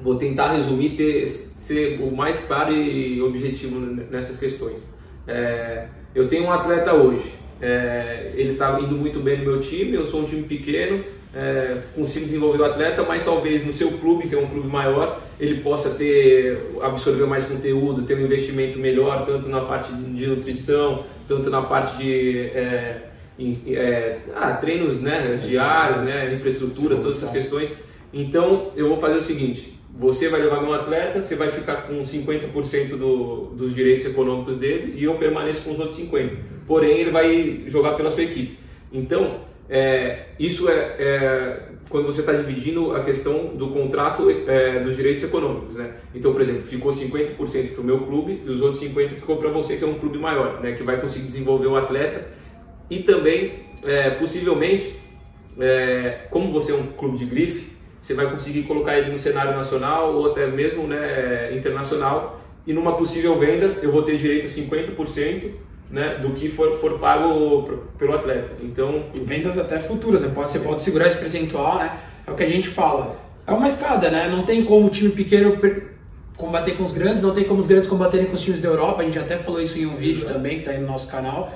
vou 0.00 0.16
tentar 0.16 0.52
resumir, 0.52 0.90
ter, 0.90 1.26
ser 1.26 2.00
o 2.00 2.14
mais 2.14 2.38
claro 2.46 2.72
e 2.72 3.20
objetivo 3.20 3.80
nessas 3.80 4.38
questões. 4.38 4.86
É, 5.26 5.88
eu 6.14 6.26
tenho 6.28 6.44
um 6.44 6.52
atleta 6.52 6.94
hoje, 6.94 7.32
é, 7.60 8.32
ele 8.34 8.52
está 8.52 8.78
indo 8.80 8.94
muito 8.94 9.18
bem 9.20 9.38
no 9.38 9.44
meu 9.44 9.60
time, 9.60 9.94
eu 9.94 10.06
sou 10.06 10.22
um 10.22 10.24
time 10.24 10.42
pequeno, 10.42 11.04
é, 11.34 11.82
consigo 11.94 12.24
desenvolver 12.24 12.60
o 12.60 12.64
atleta, 12.64 13.02
mas 13.02 13.24
talvez 13.24 13.66
no 13.66 13.72
seu 13.72 13.90
clube, 13.92 14.28
que 14.28 14.34
é 14.34 14.38
um 14.38 14.46
clube 14.46 14.68
maior, 14.68 15.22
ele 15.38 15.60
possa 15.60 15.90
ter 15.90 16.58
absorver 16.80 17.26
mais 17.26 17.44
conteúdo, 17.44 18.02
ter 18.02 18.16
um 18.16 18.24
investimento 18.24 18.78
melhor, 18.78 19.26
tanto 19.26 19.48
na 19.48 19.60
parte 19.60 19.92
de 19.92 20.26
nutrição, 20.26 21.04
tanto 21.26 21.50
na 21.50 21.62
parte 21.62 21.98
de 21.98 22.38
é, 22.54 23.02
é, 23.68 24.18
ah, 24.34 24.52
treinos 24.54 25.00
né, 25.00 25.38
diários, 25.40 26.04
né, 26.04 26.32
infraestrutura, 26.34 26.96
todas 26.96 27.16
essas 27.18 27.30
questões. 27.30 27.70
Então 28.12 28.72
eu 28.74 28.88
vou 28.88 28.96
fazer 28.96 29.18
o 29.18 29.22
seguinte: 29.22 29.78
você 29.96 30.28
vai 30.28 30.40
levar 30.40 30.62
meu 30.62 30.72
atleta, 30.74 31.20
você 31.20 31.36
vai 31.36 31.50
ficar 31.50 31.88
com 31.88 32.00
50% 32.00 32.96
do, 32.96 33.52
dos 33.54 33.74
direitos 33.74 34.06
econômicos 34.06 34.56
dele 34.56 34.94
e 34.96 35.04
eu 35.04 35.14
permaneço 35.16 35.62
com 35.62 35.72
os 35.72 35.78
outros 35.78 35.98
50%. 35.98 36.57
Porém, 36.68 36.98
ele 36.98 37.10
vai 37.10 37.62
jogar 37.66 37.94
pela 37.94 38.10
sua 38.10 38.22
equipe. 38.22 38.58
Então, 38.92 39.40
é, 39.68 40.26
isso 40.38 40.68
é, 40.68 40.74
é, 40.98 41.62
quando 41.90 42.06
você 42.06 42.20
está 42.20 42.32
dividindo 42.32 42.94
a 42.94 43.02
questão 43.02 43.56
do 43.56 43.68
contrato 43.68 44.30
é, 44.30 44.80
dos 44.80 44.94
direitos 44.94 45.24
econômicos, 45.24 45.76
né? 45.76 45.94
Então, 46.14 46.32
por 46.32 46.40
exemplo, 46.40 46.62
ficou 46.62 46.92
50% 46.92 47.72
para 47.72 47.80
o 47.80 47.84
meu 47.84 48.00
clube 48.00 48.42
e 48.44 48.48
os 48.48 48.60
outros 48.60 48.82
50% 48.82 49.10
ficou 49.10 49.38
para 49.38 49.50
você, 49.50 49.76
que 49.76 49.84
é 49.84 49.86
um 49.86 49.98
clube 49.98 50.18
maior, 50.18 50.60
né? 50.60 50.72
Que 50.72 50.82
vai 50.82 51.00
conseguir 51.00 51.26
desenvolver 51.26 51.66
o 51.66 51.76
atleta 51.76 52.28
e 52.90 53.02
também, 53.02 53.64
é, 53.82 54.10
possivelmente, 54.10 54.94
é, 55.58 56.26
como 56.30 56.52
você 56.52 56.72
é 56.72 56.74
um 56.74 56.86
clube 56.86 57.18
de 57.18 57.26
grife, 57.26 57.72
você 58.00 58.14
vai 58.14 58.30
conseguir 58.30 58.62
colocar 58.62 58.98
ele 58.98 59.10
no 59.10 59.18
cenário 59.18 59.54
nacional 59.54 60.14
ou 60.14 60.30
até 60.30 60.46
mesmo 60.46 60.86
né, 60.86 61.54
internacional 61.54 62.40
e 62.66 62.72
numa 62.72 62.96
possível 62.96 63.38
venda 63.38 63.78
eu 63.82 63.90
vou 63.90 64.02
ter 64.02 64.16
direito 64.16 64.46
a 64.46 64.48
50% 64.48 65.50
né, 65.90 66.18
do 66.20 66.30
que 66.30 66.48
for, 66.48 66.78
for 66.78 66.98
pago 66.98 67.86
pelo 67.98 68.14
atleta. 68.14 68.50
Então, 68.62 69.04
e 69.14 69.20
vendas 69.20 69.58
até 69.58 69.78
futuras, 69.78 70.20
né? 70.20 70.30
pode, 70.34 70.50
você 70.50 70.58
pode 70.58 70.82
segurar 70.82 71.06
esse 71.06 71.16
percentual, 71.16 71.78
né? 71.78 71.98
É 72.26 72.30
o 72.30 72.34
que 72.34 72.42
a 72.42 72.48
gente 72.48 72.68
fala. 72.68 73.16
É 73.46 73.52
uma 73.52 73.66
escada, 73.66 74.10
né? 74.10 74.28
Não 74.28 74.42
tem 74.42 74.64
como 74.64 74.86
o 74.86 74.90
time 74.90 75.10
pequeno 75.10 75.58
combater 76.36 76.72
com 76.72 76.84
os 76.84 76.92
grandes, 76.92 77.22
não 77.22 77.32
tem 77.32 77.44
como 77.44 77.60
os 77.60 77.66
grandes 77.66 77.88
combaterem 77.88 78.26
com 78.26 78.34
os 78.34 78.42
times 78.42 78.60
da 78.60 78.68
Europa. 78.68 79.00
A 79.00 79.04
gente 79.04 79.18
até 79.18 79.36
falou 79.36 79.60
isso 79.60 79.78
em 79.78 79.86
um 79.86 79.96
vídeo 79.96 80.26
também 80.26 80.54
que 80.54 80.60
está 80.60 80.72
aí 80.72 80.78
no 80.78 80.86
nosso 80.86 81.10
canal. 81.10 81.52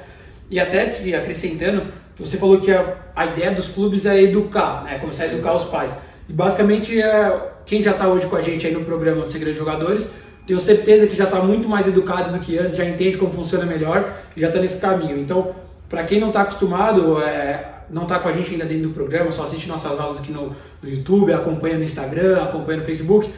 E 0.51 0.59
até 0.59 0.83
acrescentando, 1.17 1.85
você 2.19 2.37
falou 2.37 2.61
que 2.61 2.73
a, 2.73 2.97
a 3.15 3.27
ideia 3.27 3.51
dos 3.53 3.69
clubes 3.69 4.07
é 4.07 4.21
educar, 4.23 4.85
né? 4.85 4.99
Começar 4.99 5.25
a 5.25 5.27
educar 5.27 5.55
os 5.55 5.65
pais. 5.65 5.95
E 6.29 6.33
basicamente, 6.33 7.01
é, 7.01 7.51
quem 7.67 7.83
já 7.83 7.93
está 7.93 8.09
hoje 8.09 8.27
com 8.27 8.37
a 8.37 8.43
gente 8.43 8.67
aí 8.67 8.73
no 8.73 8.85
programa 8.85 9.23
do 9.23 9.31
Segredo 9.31 9.53
de 9.53 9.59
Jogadores, 9.59 10.15
tenho 10.47 10.61
certeza 10.61 11.07
que 11.07 11.17
já 11.17 11.25
está 11.25 11.41
muito 11.41 11.69
mais 11.69 11.87
educado 11.87 12.33
do 12.33 12.39
que 12.39 12.59
antes, 12.59 12.77
já 12.77 12.85
entende 12.85 13.17
como 13.17 13.33
funciona 13.33 13.65
melhor 13.65 14.17
e 14.37 14.41
já 14.41 14.49
está 14.49 14.61
nesse 14.61 14.81
caminho. 14.81 15.19
Então, 15.19 15.55
para 15.89 16.05
quem 16.05 16.21
não 16.21 16.29
está 16.29 16.43
acostumado, 16.43 17.23
é, 17.23 17.73
não 17.91 18.03
está 18.03 18.19
com 18.19 18.29
a 18.29 18.33
gente 18.33 18.53
ainda 18.53 18.65
dentro 18.65 18.89
do 18.89 18.95
programa, 18.95 19.31
só 19.31 19.45
assiste 19.45 19.69
nossas 19.69 20.01
aulas 20.01 20.19
aqui 20.19 20.33
no, 20.33 20.55
no 20.83 20.89
YouTube, 20.89 21.33
acompanha 21.33 21.77
no 21.79 21.85
Instagram, 21.85 22.43
acompanha 22.43 22.81
no 22.81 22.85
Facebook, 22.85 23.31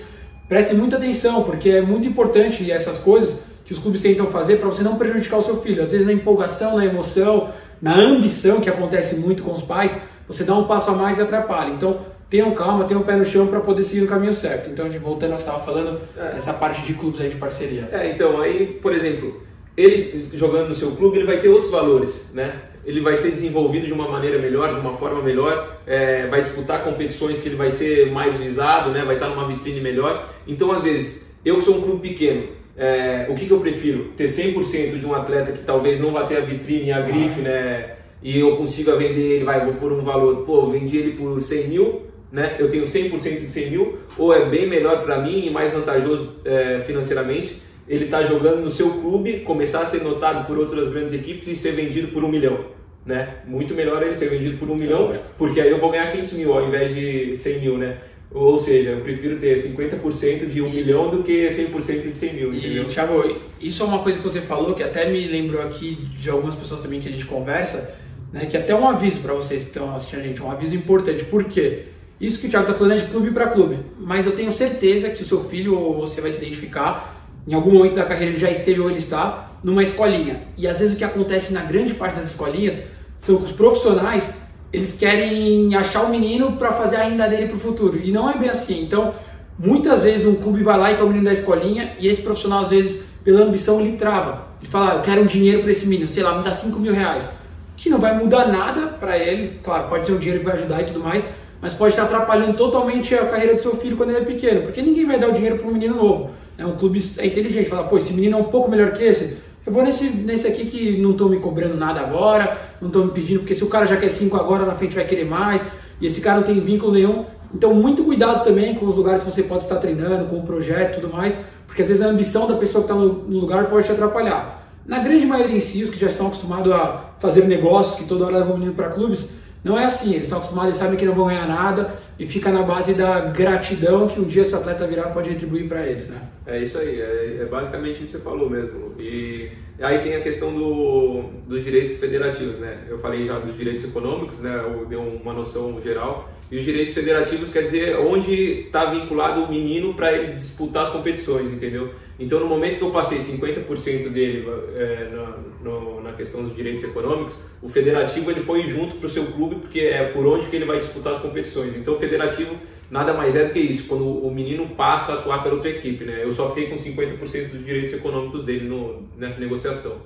preste 0.49 0.75
muita 0.75 0.96
atenção, 0.96 1.42
porque 1.42 1.68
é 1.70 1.82
muito 1.82 2.08
importante 2.08 2.70
essas 2.70 2.99
coisas 2.99 3.40
que 3.64 3.73
os 3.73 3.78
clubes 3.78 4.00
tentam 4.00 4.26
fazer 4.26 4.56
para 4.56 4.68
você 4.68 4.82
não 4.82 4.96
prejudicar 4.96 5.38
o 5.38 5.42
seu 5.42 5.61
filho. 5.61 5.82
Às 5.82 5.92
vezes 5.92 6.06
na 6.06 6.12
empolgação, 6.12 6.76
na 6.76 6.84
emoção, 6.84 7.50
na 7.80 7.96
ambição, 7.96 8.61
que 8.61 8.68
acontece 8.68 9.16
muito 9.16 9.42
com 9.42 9.52
os 9.52 9.62
pais, 9.62 9.96
você 10.28 10.44
dá 10.44 10.54
um 10.56 10.64
passo 10.64 10.90
a 10.90 10.94
mais 10.94 11.18
e 11.18 11.23
atrapalha. 11.23 11.70
Então, 11.70 11.99
tenham 12.34 12.50
calma, 12.50 12.84
tenham 12.84 13.00
o 13.00 13.04
pé 13.04 13.14
no 13.14 13.24
chão 13.24 13.46
para 13.46 13.60
poder 13.60 13.84
seguir 13.84 14.02
o 14.02 14.08
caminho 14.08 14.32
certo. 14.32 14.68
Então, 14.68 14.88
de 14.88 14.98
voltando 14.98 15.30
ao 15.30 15.36
que 15.36 15.44
estava 15.44 15.64
falando, 15.64 16.00
é. 16.16 16.36
essa 16.36 16.52
parte 16.52 16.82
de 16.82 16.94
clubes 16.94 17.20
aí 17.20 17.28
de 17.28 17.36
parceria. 17.36 17.88
É, 17.92 18.10
então, 18.10 18.40
aí, 18.40 18.76
por 18.82 18.92
exemplo, 18.92 19.40
ele 19.76 20.30
jogando 20.32 20.70
no 20.70 20.74
seu 20.74 20.90
clube, 20.90 21.18
ele 21.18 21.26
vai 21.26 21.38
ter 21.38 21.48
outros 21.48 21.70
valores, 21.70 22.32
né? 22.34 22.56
Ele 22.84 23.00
vai 23.00 23.16
ser 23.16 23.30
desenvolvido 23.30 23.86
de 23.86 23.92
uma 23.92 24.08
maneira 24.08 24.36
melhor, 24.36 24.74
de 24.74 24.80
uma 24.80 24.94
forma 24.94 25.22
melhor, 25.22 25.78
é, 25.86 26.26
vai 26.26 26.42
disputar 26.42 26.82
competições 26.82 27.40
que 27.40 27.48
ele 27.48 27.54
vai 27.54 27.70
ser 27.70 28.10
mais 28.10 28.36
visado, 28.36 28.90
né? 28.90 29.04
Vai 29.04 29.14
estar 29.14 29.28
numa 29.28 29.46
vitrine 29.46 29.80
melhor. 29.80 30.28
Então, 30.44 30.72
às 30.72 30.82
vezes, 30.82 31.32
eu 31.44 31.58
que 31.58 31.62
sou 31.62 31.76
um 31.76 31.82
clube 31.82 32.08
pequeno, 32.08 32.48
é, 32.76 33.26
o 33.30 33.36
que, 33.36 33.46
que 33.46 33.52
eu 33.52 33.60
prefiro? 33.60 34.06
Ter 34.16 34.24
100% 34.24 34.98
de 34.98 35.06
um 35.06 35.14
atleta 35.14 35.52
que 35.52 35.62
talvez 35.62 36.00
não 36.00 36.10
vá 36.10 36.24
ter 36.24 36.38
a 36.38 36.40
vitrine 36.40 36.86
e 36.86 36.92
a 36.92 37.00
grife, 37.00 37.40
né? 37.40 37.94
E 38.20 38.40
eu 38.40 38.56
consiga 38.56 38.96
vender 38.96 39.36
ele, 39.36 39.44
vai, 39.44 39.64
vou 39.64 39.74
por 39.74 39.92
um 39.92 40.02
valor, 40.02 40.44
pô, 40.44 40.66
vendi 40.66 40.96
ele 40.96 41.12
por 41.12 41.40
100 41.40 41.68
mil, 41.68 42.13
né, 42.34 42.56
eu 42.58 42.68
tenho 42.68 42.82
100% 42.82 43.46
de 43.46 43.52
100 43.52 43.70
mil, 43.70 43.98
ou 44.18 44.34
é 44.34 44.44
bem 44.44 44.68
melhor 44.68 45.04
para 45.04 45.20
mim 45.20 45.46
e 45.46 45.50
mais 45.50 45.72
vantajoso 45.72 46.34
é, 46.44 46.82
financeiramente 46.84 47.62
ele 47.88 48.06
estar 48.06 48.22
tá 48.22 48.24
jogando 48.24 48.60
no 48.60 48.72
seu 48.72 48.90
clube, 48.90 49.40
começar 49.40 49.82
a 49.82 49.86
ser 49.86 50.02
notado 50.02 50.44
por 50.44 50.58
outras 50.58 50.90
grandes 50.90 51.12
equipes 51.12 51.46
e 51.46 51.54
ser 51.54 51.72
vendido 51.72 52.08
por 52.08 52.24
um 52.24 52.28
milhão. 52.28 52.64
Né? 53.06 53.36
Muito 53.46 53.72
melhor 53.72 54.02
ele 54.02 54.16
ser 54.16 54.30
vendido 54.30 54.56
por 54.56 54.68
um 54.68 54.74
milhão, 54.74 55.12
porque 55.38 55.60
aí 55.60 55.70
eu 55.70 55.78
vou 55.78 55.92
ganhar 55.92 56.10
500 56.10 56.32
mil 56.32 56.52
ao 56.52 56.66
invés 56.66 56.92
de 56.92 57.36
100 57.36 57.60
mil, 57.60 57.78
né? 57.78 57.98
Ou 58.32 58.58
seja, 58.58 58.90
eu 58.90 59.00
prefiro 59.02 59.38
ter 59.38 59.56
50% 59.56 60.48
de 60.48 60.60
um 60.60 60.68
milhão 60.68 61.10
do 61.10 61.22
que 61.22 61.46
100% 61.46 62.02
de 62.02 62.16
100 62.16 62.32
mil. 62.32 62.52
Entendeu? 62.52 62.82
E, 62.82 62.86
Thiago, 62.86 63.36
isso 63.60 63.82
é 63.82 63.86
uma 63.86 63.98
coisa 64.00 64.18
que 64.18 64.24
você 64.24 64.40
falou 64.40 64.74
que 64.74 64.82
até 64.82 65.08
me 65.08 65.24
lembrou 65.28 65.62
aqui 65.62 65.94
de 66.18 66.30
algumas 66.30 66.56
pessoas 66.56 66.80
também 66.80 66.98
que 66.98 67.08
a 67.08 67.12
gente 67.12 67.26
conversa 67.26 67.94
né? 68.34 68.46
Que 68.46 68.56
até 68.56 68.74
um 68.74 68.86
aviso 68.86 69.20
para 69.20 69.32
vocês 69.32 69.62
que 69.62 69.68
estão 69.68 69.94
assistindo 69.94 70.18
a 70.18 70.22
gente, 70.24 70.42
um 70.42 70.50
aviso 70.50 70.74
importante. 70.74 71.24
Por 71.24 71.44
quê? 71.44 71.84
Isso 72.21 72.40
que 72.40 72.47
o 72.47 72.50
Thiago 72.50 72.66
está 72.66 72.78
falando 72.78 72.99
é 72.99 73.02
de 73.02 73.11
clube 73.11 73.30
para 73.30 73.49
clube, 73.49 73.78
mas 73.99 74.26
eu 74.26 74.33
tenho 74.33 74.52
certeza 74.52 75.11
que 75.11 75.23
o 75.23 75.26
seu 75.26 75.44
filho 75.44 75.78
ou 75.78 76.00
você 76.00 76.21
vai 76.21 76.30
se 76.30 76.38
identificar, 76.38 77.23
em 77.47 77.54
algum 77.54 77.73
momento 77.73 77.94
da 77.94 78.04
carreira 78.04 78.33
ele 78.33 78.40
já 78.40 78.50
esteve 78.50 78.80
ou 78.80 78.88
ele 78.88 78.99
está, 78.99 79.50
numa 79.62 79.83
escolinha. 79.83 80.42
E 80.56 80.68
às 80.68 80.78
vezes 80.78 80.94
o 80.94 80.99
que 80.99 81.04
acontece 81.04 81.52
na 81.52 81.62
grande 81.62 81.94
parte 81.94 82.16
das 82.16 82.30
escolinhas 82.30 82.83
são 83.16 83.38
que 83.38 83.44
os 83.44 83.52
profissionais 83.52 84.35
eles 84.73 84.97
querem 84.99 85.75
achar 85.76 86.02
o 86.02 86.11
menino 86.11 86.56
para 86.56 86.73
fazer 86.73 86.97
a 86.97 87.04
renda 87.04 87.28
dele 87.28 87.47
para 87.47 87.56
o 87.56 87.61
futuro. 87.61 87.99
E 88.02 88.11
não 88.11 88.28
é 88.28 88.37
bem 88.37 88.50
assim. 88.50 88.83
Então, 88.83 89.14
muitas 89.56 90.02
vezes 90.02 90.26
um 90.26 90.35
clube 90.35 90.64
vai 90.64 90.76
lá 90.76 90.90
e 90.90 90.97
quer 90.97 91.04
o 91.04 91.06
menino 91.06 91.25
da 91.25 91.33
escolinha 91.33 91.94
e 91.99 92.09
esse 92.09 92.23
profissional, 92.23 92.64
às 92.64 92.71
vezes, 92.71 93.04
pela 93.23 93.42
ambição, 93.42 93.80
ele 93.80 93.97
trava. 93.97 94.49
Ele 94.61 94.68
fala, 94.68 94.92
ah, 94.92 94.94
eu 94.97 95.02
quero 95.02 95.23
um 95.23 95.26
dinheiro 95.26 95.62
para 95.62 95.71
esse 95.71 95.87
menino, 95.87 96.09
sei 96.09 96.25
lá, 96.25 96.37
me 96.37 96.42
dá 96.42 96.52
5 96.52 96.78
mil 96.80 96.92
reais. 96.92 97.28
Que 97.76 97.88
não 97.88 97.99
vai 97.99 98.18
mudar 98.18 98.49
nada 98.49 98.88
para 98.88 99.16
ele. 99.16 99.61
Claro, 99.62 99.88
pode 99.88 100.06
ser 100.06 100.12
um 100.12 100.18
dinheiro 100.18 100.40
que 100.40 100.47
vai 100.47 100.56
ajudar 100.56 100.83
e 100.83 100.87
tudo 100.87 101.00
mais, 101.00 101.25
mas 101.64 101.73
pode 101.73 101.94
estar 101.94 102.02
atrapalhando 102.02 102.52
totalmente 102.59 103.14
a 103.14 103.25
carreira 103.25 103.54
do 103.54 103.62
seu 103.62 103.75
filho 103.75 103.97
quando 103.97 104.11
ele 104.11 104.18
é 104.18 104.25
pequeno. 104.26 104.61
Porque 104.64 104.83
ninguém 104.83 105.06
vai 105.06 105.18
dar 105.18 105.30
o 105.30 105.33
dinheiro 105.33 105.56
para 105.56 105.66
um 105.66 105.73
menino 105.73 105.97
novo. 105.97 106.33
É 106.59 106.66
um 106.66 106.76
clube 106.76 107.02
é 107.16 107.26
inteligente, 107.26 107.71
fala, 107.71 107.85
pô, 107.85 107.97
esse 107.97 108.12
menino 108.12 108.37
é 108.37 108.40
um 108.42 108.44
pouco 108.44 108.71
melhor 108.71 108.92
que 108.92 109.02
esse, 109.02 109.38
eu 109.64 109.73
vou 109.73 109.83
nesse, 109.83 110.11
nesse 110.11 110.47
aqui 110.47 110.66
que 110.66 111.00
não 111.00 111.12
estão 111.12 111.26
me 111.26 111.38
cobrando 111.38 111.75
nada 111.75 112.00
agora, 112.00 112.59
não 112.83 112.88
estão 112.88 113.06
me 113.06 113.12
pedindo, 113.12 113.40
porque 113.40 113.54
se 113.54 113.64
o 113.64 113.68
cara 113.68 113.87
já 113.87 113.97
quer 113.97 114.11
5 114.11 114.37
agora, 114.37 114.66
na 114.66 114.75
frente 114.75 114.94
vai 114.94 115.06
querer 115.06 115.25
mais, 115.25 115.62
e 115.99 116.04
esse 116.04 116.21
cara 116.21 116.37
não 116.37 116.44
tem 116.44 116.61
vínculo 116.61 116.92
nenhum. 116.92 117.25
Então, 117.54 117.73
muito 117.73 118.04
cuidado 118.04 118.44
também 118.44 118.75
com 118.75 118.85
os 118.85 118.94
lugares 118.94 119.25
que 119.25 119.30
você 119.30 119.42
pode 119.42 119.62
estar 119.62 119.76
treinando, 119.76 120.26
com 120.26 120.37
o 120.37 120.42
projeto 120.42 120.99
e 120.99 121.00
tudo 121.00 121.11
mais, 121.11 121.35
porque 121.66 121.80
às 121.80 121.88
vezes 121.88 122.02
a 122.02 122.09
ambição 122.09 122.47
da 122.47 122.56
pessoa 122.56 122.85
que 122.85 122.92
está 122.92 123.02
no 123.02 123.40
lugar 123.40 123.71
pode 123.71 123.87
te 123.87 123.92
atrapalhar. 123.92 124.68
Na 124.85 124.99
grande 124.99 125.25
maioria 125.25 125.56
em 125.56 125.61
si, 125.61 125.83
os 125.83 125.88
que 125.88 125.99
já 125.99 126.09
estão 126.09 126.26
acostumados 126.26 126.71
a 126.71 127.14
fazer 127.18 127.47
negócios, 127.47 127.97
que 127.97 128.04
toda 128.06 128.26
hora 128.26 128.40
levam 128.40 128.56
o 128.56 128.59
menino 128.59 128.75
para 128.75 128.90
clubes, 128.90 129.30
não 129.64 129.78
é 129.78 129.87
assim, 129.87 130.11
eles 130.11 130.25
estão 130.25 130.38
acostumados, 130.38 130.76
sabem 130.76 130.99
que 130.99 131.06
não 131.06 131.14
vão 131.14 131.28
ganhar 131.28 131.49
nada 131.49 131.94
e 132.18 132.26
fica 132.26 132.50
na 132.50 132.62
base 132.62 132.92
da 132.92 133.21
gratidão 133.23 134.06
que 134.06 134.21
um 134.21 134.25
dia 134.25 134.42
esse 134.42 134.54
atleta 134.54 134.87
virar 134.87 135.09
pode 135.09 135.30
retribuir 135.30 135.66
para 135.66 135.87
eles, 135.87 136.06
né? 136.06 136.21
É 136.47 136.61
isso 136.61 136.76
aí, 136.76 137.00
é, 137.00 137.38
é, 137.40 137.44
basicamente 137.47 138.02
isso 138.02 138.12
que 138.12 138.18
você 138.18 138.18
falou 138.18 138.50
mesmo. 138.50 138.92
E 139.00 139.49
aí 139.80 140.00
tem 140.00 140.16
a 140.16 140.21
questão 140.21 140.54
do, 140.54 141.23
dos 141.49 141.64
direitos 141.64 141.97
federativos, 141.97 142.56
né? 142.59 142.80
Eu 142.87 142.99
falei 142.99 143.25
já 143.25 143.38
dos 143.38 143.56
direitos 143.56 143.83
econômicos, 143.85 144.40
né? 144.40 144.62
Eu 144.62 144.85
dei 144.85 144.99
uma 144.99 145.33
noção 145.33 145.80
geral. 145.80 146.28
E 146.50 146.59
os 146.59 146.64
direitos 146.64 146.92
federativos 146.92 147.50
quer 147.50 147.62
dizer 147.62 147.97
onde 147.97 148.66
está 148.66 148.85
vinculado 148.85 149.44
o 149.44 149.50
menino 149.50 149.94
para 149.94 150.12
ele 150.12 150.35
disputar 150.35 150.83
as 150.83 150.90
competições, 150.90 151.50
entendeu? 151.50 151.94
Então, 152.18 152.38
no 152.38 152.47
momento 152.47 152.78
que 152.78 152.85
eu 152.85 152.90
passei 152.90 153.18
50% 153.18 154.09
dele 154.09 154.47
é, 154.76 155.09
na, 155.12 155.38
no, 155.62 156.00
na 156.00 156.12
questão 156.12 156.44
dos 156.44 156.54
direitos 156.54 156.85
econômicos, 156.85 157.37
o 157.61 157.68
federativo 157.68 158.30
ele 158.30 158.40
foi 158.40 158.66
junto 158.68 158.97
para 158.97 159.06
o 159.06 159.11
seu 159.11 159.26
clube, 159.26 159.56
porque 159.56 159.80
é 159.80 160.04
por 160.09 160.25
onde 160.26 160.47
que 160.47 160.54
ele 160.54 160.64
vai 160.64 160.78
disputar 160.78 161.14
as 161.14 161.21
competições. 161.21 161.76
Então, 161.76 161.94
o 161.94 161.99
federativo 161.99 162.56
nada 162.90 163.12
mais 163.12 163.35
é 163.35 163.44
do 163.44 163.52
que 163.52 163.59
isso, 163.59 163.88
quando 163.88 164.06
o 164.06 164.33
menino 164.33 164.68
passa 164.71 165.12
a 165.12 165.14
atuar 165.16 165.42
pela 165.42 165.56
outra 165.56 165.71
equipe. 165.71 166.04
Né? 166.04 166.23
Eu 166.23 166.30
só 166.30 166.50
fiquei 166.50 166.68
com 166.68 166.76
50% 166.76 167.18
dos 167.50 167.64
direitos 167.64 167.94
econômicos 167.94 168.44
dele 168.44 168.68
no, 168.68 169.09
nessa 169.16 169.40
negociação. 169.40 169.97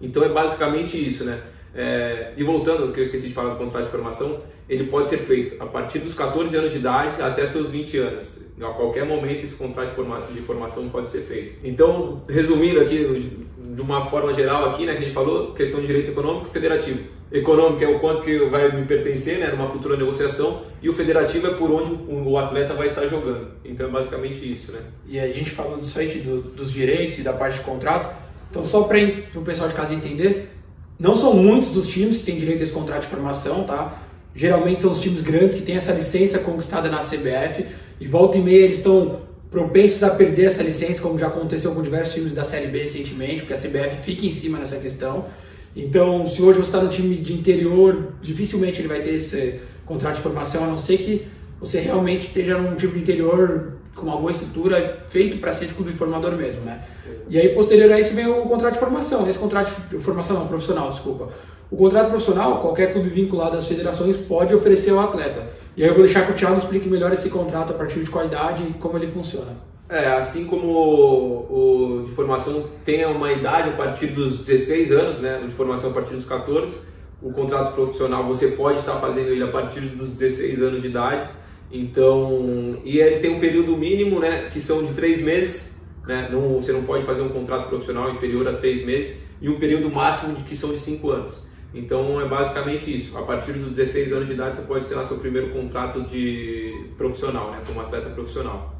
Então, 0.00 0.22
é 0.22 0.28
basicamente 0.28 0.96
isso, 0.96 1.24
né? 1.24 1.40
É, 1.76 2.32
e 2.36 2.42
voltando, 2.42 2.92
que 2.92 3.00
eu 3.00 3.04
esqueci 3.04 3.28
de 3.28 3.34
falar 3.34 3.50
do 3.50 3.58
contrato 3.58 3.84
de 3.84 3.90
formação, 3.90 4.40
ele 4.68 4.84
pode 4.84 5.08
ser 5.10 5.18
feito 5.18 5.62
a 5.62 5.66
partir 5.66 5.98
dos 5.98 6.14
14 6.14 6.56
anos 6.56 6.72
de 6.72 6.78
idade 6.78 7.20
até 7.20 7.46
seus 7.46 7.70
20 7.70 7.98
anos. 7.98 8.46
A 8.60 8.68
qualquer 8.68 9.04
momento 9.04 9.44
esse 9.44 9.54
contrato 9.54 9.94
de 10.32 10.40
formação 10.40 10.88
pode 10.88 11.10
ser 11.10 11.20
feito. 11.20 11.56
Então, 11.62 12.22
resumindo 12.26 12.80
aqui 12.80 13.46
de 13.74 13.82
uma 13.82 14.06
forma 14.06 14.32
geral 14.32 14.70
aqui, 14.70 14.86
né, 14.86 14.94
que 14.94 15.00
a 15.00 15.02
gente 15.02 15.12
falou, 15.12 15.52
questão 15.52 15.80
de 15.80 15.86
direito 15.86 16.10
econômico 16.10 16.46
e 16.48 16.50
federativo. 16.50 17.00
Econômico 17.30 17.84
é 17.84 17.88
o 17.88 17.98
quanto 17.98 18.22
que 18.22 18.38
vai 18.46 18.74
me 18.74 18.86
pertencer, 18.86 19.38
né, 19.38 19.48
numa 19.48 19.66
futura 19.66 19.96
negociação, 19.96 20.62
e 20.80 20.88
o 20.88 20.94
federativo 20.94 21.48
é 21.48 21.50
por 21.50 21.70
onde 21.70 21.92
o 22.08 22.38
atleta 22.38 22.72
vai 22.72 22.86
estar 22.86 23.06
jogando. 23.06 23.48
Então, 23.62 23.86
é 23.86 23.90
basicamente 23.90 24.50
isso, 24.50 24.72
né? 24.72 24.80
E 25.06 25.18
a 25.18 25.30
gente 25.30 25.50
falando 25.50 25.84
aí 25.96 26.08
do, 26.20 26.40
dos 26.40 26.72
direitos 26.72 27.18
e 27.18 27.22
da 27.22 27.34
parte 27.34 27.58
de 27.58 27.64
contrato, 27.64 28.16
então 28.48 28.64
só 28.64 28.84
para 28.84 28.98
o 29.34 29.42
pessoal 29.42 29.68
de 29.68 29.74
casa 29.74 29.92
entender, 29.92 30.55
não 30.98 31.14
são 31.14 31.34
muitos 31.34 31.70
dos 31.70 31.86
times 31.86 32.18
que 32.18 32.24
têm 32.24 32.38
direito 32.38 32.60
a 32.60 32.64
esse 32.64 32.72
contrato 32.72 33.02
de 33.02 33.08
formação, 33.08 33.64
tá? 33.64 34.02
Geralmente 34.34 34.80
são 34.80 34.92
os 34.92 35.00
times 35.00 35.22
grandes 35.22 35.56
que 35.56 35.62
têm 35.62 35.76
essa 35.76 35.92
licença 35.92 36.38
conquistada 36.38 36.90
na 36.90 36.98
CBF 36.98 37.66
e 38.00 38.06
volta 38.06 38.38
e 38.38 38.42
meia 38.42 38.64
eles 38.64 38.78
estão 38.78 39.20
propensos 39.50 40.02
a 40.02 40.10
perder 40.10 40.46
essa 40.46 40.62
licença, 40.62 41.00
como 41.00 41.18
já 41.18 41.28
aconteceu 41.28 41.72
com 41.74 41.82
diversos 41.82 42.14
times 42.14 42.34
da 42.34 42.44
Série 42.44 42.66
B 42.66 42.82
recentemente, 42.82 43.42
porque 43.44 43.54
a 43.54 43.56
CBF 43.56 44.02
fica 44.02 44.26
em 44.26 44.32
cima 44.32 44.58
nessa 44.58 44.76
questão. 44.76 45.26
Então, 45.74 46.26
se 46.26 46.42
hoje 46.42 46.58
você 46.58 46.66
está 46.66 46.82
no 46.82 46.88
time 46.88 47.16
de 47.16 47.32
interior, 47.32 48.12
dificilmente 48.22 48.80
ele 48.80 48.88
vai 48.88 49.02
ter 49.02 49.14
esse 49.14 49.60
contrato 49.84 50.16
de 50.16 50.22
formação, 50.22 50.64
a 50.64 50.66
não 50.66 50.78
ser 50.78 50.98
que 50.98 51.26
você 51.60 51.80
realmente 51.80 52.26
esteja 52.26 52.58
num 52.58 52.74
time 52.76 52.94
de 52.94 52.98
interior 53.00 53.74
com 53.96 54.06
uma 54.06 54.16
boa 54.16 54.30
estrutura, 54.30 55.04
feito 55.08 55.38
para 55.38 55.52
ser 55.52 55.66
de 55.66 55.74
clube 55.74 55.92
formador 55.92 56.32
mesmo, 56.32 56.60
né? 56.60 56.84
E 57.28 57.38
aí, 57.38 57.48
posterior 57.48 57.90
a 57.90 57.98
isso, 57.98 58.14
vem 58.14 58.28
o 58.28 58.42
contrato 58.42 58.74
de 58.74 58.78
formação. 58.78 59.28
Esse 59.28 59.38
contrato 59.38 59.72
de 59.88 59.98
formação, 59.98 60.38
não, 60.38 60.46
profissional, 60.46 60.90
desculpa. 60.90 61.30
O 61.70 61.76
contrato 61.76 62.10
profissional, 62.10 62.60
qualquer 62.60 62.92
clube 62.92 63.08
vinculado 63.08 63.56
às 63.56 63.66
federações 63.66 64.16
pode 64.16 64.54
oferecer 64.54 64.90
ao 64.90 65.00
atleta. 65.00 65.42
E 65.76 65.82
aí 65.82 65.88
eu 65.88 65.94
vou 65.94 66.04
deixar 66.04 66.24
que 66.24 66.32
o 66.32 66.34
Thiago 66.34 66.56
explique 66.56 66.88
melhor 66.88 67.12
esse 67.12 67.28
contrato 67.28 67.72
a 67.72 67.74
partir 67.74 68.00
de 68.00 68.10
qualidade 68.10 68.62
e 68.62 68.74
como 68.74 68.96
ele 68.96 69.08
funciona. 69.08 69.52
É, 69.88 70.08
assim 70.08 70.46
como 70.46 70.66
o, 70.66 72.00
o, 72.00 72.02
de 72.04 72.10
formação 72.10 72.64
tem 72.84 73.04
uma 73.04 73.32
idade 73.32 73.68
a 73.68 73.72
partir 73.72 74.08
dos 74.08 74.38
16 74.38 74.90
anos, 74.90 75.18
né, 75.18 75.40
de 75.44 75.52
formação 75.52 75.90
a 75.90 75.92
partir 75.92 76.14
dos 76.14 76.24
14, 76.24 76.74
o 77.22 77.32
contrato 77.32 77.72
profissional 77.74 78.24
você 78.24 78.48
pode 78.48 78.80
estar 78.80 78.96
fazendo 78.96 79.28
ele 79.28 79.44
a 79.44 79.48
partir 79.48 79.80
dos 79.80 80.16
16 80.16 80.62
anos 80.62 80.82
de 80.82 80.88
idade. 80.88 81.28
Então, 81.70 82.78
e 82.84 82.98
ele 82.98 83.18
tem 83.18 83.34
um 83.34 83.40
período 83.40 83.76
mínimo, 83.76 84.20
né, 84.20 84.48
que 84.52 84.60
são 84.60 84.84
de 84.84 84.94
três 84.94 85.20
meses, 85.22 85.84
né, 86.06 86.28
não, 86.30 86.60
você 86.60 86.72
não 86.72 86.82
pode 86.82 87.04
fazer 87.04 87.22
um 87.22 87.28
contrato 87.28 87.68
profissional 87.68 88.10
inferior 88.10 88.46
a 88.48 88.52
três 88.52 88.84
meses, 88.84 89.22
e 89.40 89.48
um 89.48 89.58
período 89.58 89.92
máximo 89.94 90.34
de, 90.34 90.42
que 90.44 90.56
são 90.56 90.70
de 90.72 90.78
cinco 90.78 91.10
anos. 91.10 91.44
Então 91.74 92.20
é 92.20 92.26
basicamente 92.26 92.94
isso. 92.94 93.18
A 93.18 93.22
partir 93.22 93.52
dos 93.52 93.72
16 93.72 94.12
anos 94.12 94.26
de 94.26 94.32
idade 94.32 94.56
você 94.56 94.62
pode 94.62 94.86
ser 94.86 95.04
seu 95.04 95.18
primeiro 95.18 95.50
contrato 95.50 96.02
de 96.02 96.90
profissional, 96.96 97.50
né, 97.50 97.60
como 97.66 97.80
atleta 97.80 98.08
profissional. 98.10 98.74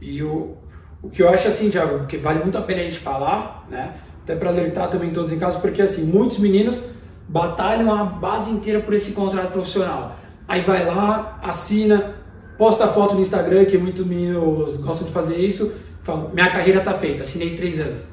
E 0.00 0.22
o, 0.22 0.56
o 1.02 1.10
que 1.10 1.22
eu 1.22 1.28
acho 1.28 1.46
assim, 1.46 1.70
Thiago, 1.70 2.06
que 2.06 2.16
vale 2.16 2.40
muito 2.40 2.58
a 2.58 2.62
pena 2.62 2.80
a 2.80 2.84
gente 2.84 2.98
falar, 2.98 3.66
né? 3.70 3.94
Até 4.22 4.34
para 4.34 4.50
alertar 4.50 4.88
também 4.90 5.10
todos 5.10 5.32
em 5.32 5.38
casa, 5.38 5.58
porque 5.60 5.80
assim, 5.80 6.04
muitos 6.04 6.38
meninos 6.38 6.90
batalham 7.28 7.92
a 7.92 8.04
base 8.04 8.50
inteira 8.50 8.80
por 8.80 8.94
esse 8.94 9.12
contrato 9.12 9.52
profissional. 9.52 10.16
Aí 10.48 10.62
vai 10.62 10.84
lá, 10.84 11.38
assina, 11.42 12.16
posta 12.60 12.86
foto 12.86 13.14
no 13.14 13.22
Instagram, 13.22 13.64
que 13.64 13.78
muitos 13.78 14.06
meninos 14.06 14.76
gostam 14.76 15.08
de 15.08 15.12
fazer 15.14 15.38
isso, 15.38 15.72
fala, 16.02 16.30
minha 16.30 16.50
carreira 16.50 16.80
tá 16.80 16.92
feita, 16.92 17.22
assinei 17.22 17.56
três 17.56 17.80
anos. 17.80 18.04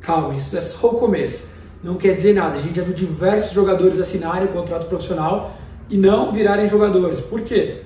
Calma, 0.00 0.36
isso 0.36 0.56
é 0.56 0.60
só 0.60 0.90
o 0.90 0.94
começo 0.94 1.58
não 1.82 1.94
quer 1.94 2.14
dizer 2.14 2.34
nada. 2.34 2.58
A 2.58 2.62
gente 2.62 2.76
já 2.76 2.82
viu 2.82 2.94
diversos 2.94 3.52
jogadores 3.52 3.98
assinarem 4.00 4.48
o 4.48 4.52
contrato 4.52 4.86
profissional 4.86 5.52
e 5.88 5.96
não 5.96 6.32
virarem 6.32 6.68
jogadores. 6.68 7.20
Por 7.20 7.42
quê? 7.42 7.82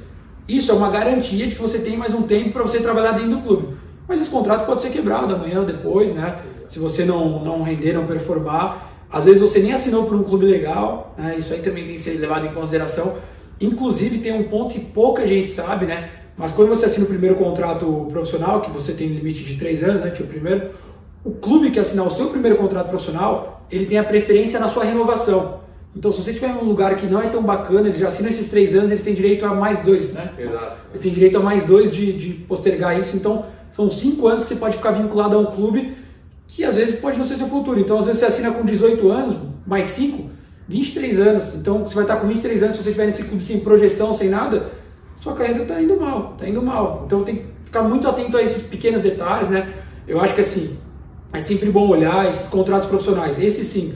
Isso 0.48 0.70
é 0.70 0.74
uma 0.74 0.90
garantia 0.90 1.46
de 1.46 1.54
que 1.54 1.60
você 1.60 1.78
tem 1.78 1.96
mais 1.96 2.14
um 2.14 2.22
tempo 2.22 2.52
para 2.52 2.62
você 2.62 2.80
trabalhar 2.80 3.12
dentro 3.12 3.36
do 3.36 3.42
clube. 3.42 3.76
Mas 4.08 4.20
esse 4.20 4.30
contrato 4.30 4.66
pode 4.66 4.82
ser 4.82 4.90
quebrado 4.90 5.34
amanhã 5.34 5.60
ou 5.60 5.64
depois, 5.64 6.12
né? 6.14 6.38
Se 6.68 6.78
você 6.78 7.04
não, 7.04 7.44
não 7.44 7.62
render, 7.62 7.92
não 7.92 8.06
performar. 8.06 8.90
Às 9.10 9.26
vezes 9.26 9.40
você 9.40 9.60
nem 9.60 9.72
assinou 9.72 10.04
por 10.04 10.16
um 10.16 10.22
clube 10.22 10.46
legal, 10.46 11.14
né? 11.16 11.36
Isso 11.36 11.52
aí 11.52 11.60
também 11.60 11.84
tem 11.84 11.94
que 11.94 12.00
ser 12.00 12.18
levado 12.18 12.46
em 12.46 12.52
consideração. 12.52 13.14
Inclusive 13.64 14.18
tem 14.18 14.32
um 14.32 14.44
ponto 14.44 14.74
que 14.74 14.80
pouca 14.80 15.26
gente 15.26 15.50
sabe, 15.50 15.86
né? 15.86 16.10
Mas 16.36 16.52
quando 16.52 16.70
você 16.70 16.86
assina 16.86 17.04
o 17.04 17.08
primeiro 17.08 17.36
contrato 17.36 18.08
profissional, 18.10 18.60
que 18.60 18.70
você 18.70 18.92
tem 18.92 19.08
limite 19.08 19.44
de 19.44 19.56
três 19.56 19.84
anos, 19.84 20.02
né? 20.02 20.10
Tipo, 20.10 20.24
o 20.24 20.28
primeiro, 20.28 20.70
o 21.24 21.30
clube 21.30 21.70
que 21.70 21.78
assinar 21.78 22.06
o 22.06 22.10
seu 22.10 22.30
primeiro 22.30 22.56
contrato 22.56 22.88
profissional, 22.88 23.66
ele 23.70 23.86
tem 23.86 23.98
a 23.98 24.04
preferência 24.04 24.58
na 24.58 24.68
sua 24.68 24.84
renovação. 24.84 25.60
Então, 25.94 26.10
se 26.10 26.22
você 26.22 26.32
tiver 26.32 26.48
em 26.48 26.56
um 26.56 26.64
lugar 26.64 26.96
que 26.96 27.06
não 27.06 27.20
é 27.20 27.28
tão 27.28 27.42
bacana, 27.42 27.88
eles 27.88 28.00
já 28.00 28.08
assinam 28.08 28.30
esses 28.30 28.48
três 28.48 28.74
anos, 28.74 28.90
eles 28.90 29.04
têm 29.04 29.14
direito 29.14 29.44
a 29.44 29.54
mais 29.54 29.80
dois, 29.80 30.12
né? 30.14 30.32
Exato. 30.38 30.80
Eles 30.90 31.00
têm 31.00 31.12
direito 31.12 31.36
a 31.36 31.40
mais 31.40 31.66
dois 31.66 31.92
de, 31.92 32.12
de 32.14 32.32
postergar 32.32 32.98
isso. 32.98 33.14
Então, 33.14 33.44
são 33.70 33.90
cinco 33.90 34.26
anos 34.26 34.44
que 34.44 34.48
você 34.48 34.56
pode 34.56 34.76
ficar 34.76 34.92
vinculado 34.92 35.36
a 35.36 35.38
um 35.38 35.46
clube 35.46 35.94
que 36.48 36.64
às 36.64 36.76
vezes 36.76 36.98
pode 36.98 37.18
não 37.18 37.24
ser 37.24 37.36
seu 37.36 37.46
futuro. 37.46 37.78
Então, 37.78 37.98
às 37.98 38.06
vezes 38.06 38.20
você 38.20 38.26
assina 38.26 38.50
com 38.52 38.64
18 38.64 39.10
anos, 39.10 39.36
mais 39.66 39.88
5, 39.88 40.30
23 40.68 41.20
anos. 41.20 41.54
Então, 41.54 41.82
você 41.82 41.94
vai 41.94 42.04
estar 42.04 42.16
com 42.16 42.28
23 42.28 42.62
anos, 42.62 42.76
se 42.76 42.82
você 42.82 42.90
estiver 42.90 43.06
nesse 43.06 43.24
clube 43.24 43.44
sem 43.44 43.60
projeção, 43.60 44.12
sem 44.12 44.28
nada, 44.28 44.70
sua 45.20 45.34
carreira 45.34 45.62
está 45.62 45.80
indo 45.80 45.98
mal, 46.00 46.32
está 46.34 46.48
indo 46.48 46.62
mal. 46.62 47.04
Então, 47.06 47.22
tem 47.24 47.36
que 47.36 47.44
ficar 47.64 47.82
muito 47.82 48.08
atento 48.08 48.36
a 48.36 48.42
esses 48.42 48.66
pequenos 48.66 49.02
detalhes, 49.02 49.48
né? 49.48 49.72
Eu 50.06 50.20
acho 50.20 50.34
que 50.34 50.40
assim, 50.40 50.76
é 51.32 51.40
sempre 51.40 51.70
bom 51.70 51.88
olhar 51.88 52.28
esses 52.28 52.48
contratos 52.48 52.86
profissionais. 52.86 53.40
Esse 53.40 53.64
sim, 53.64 53.94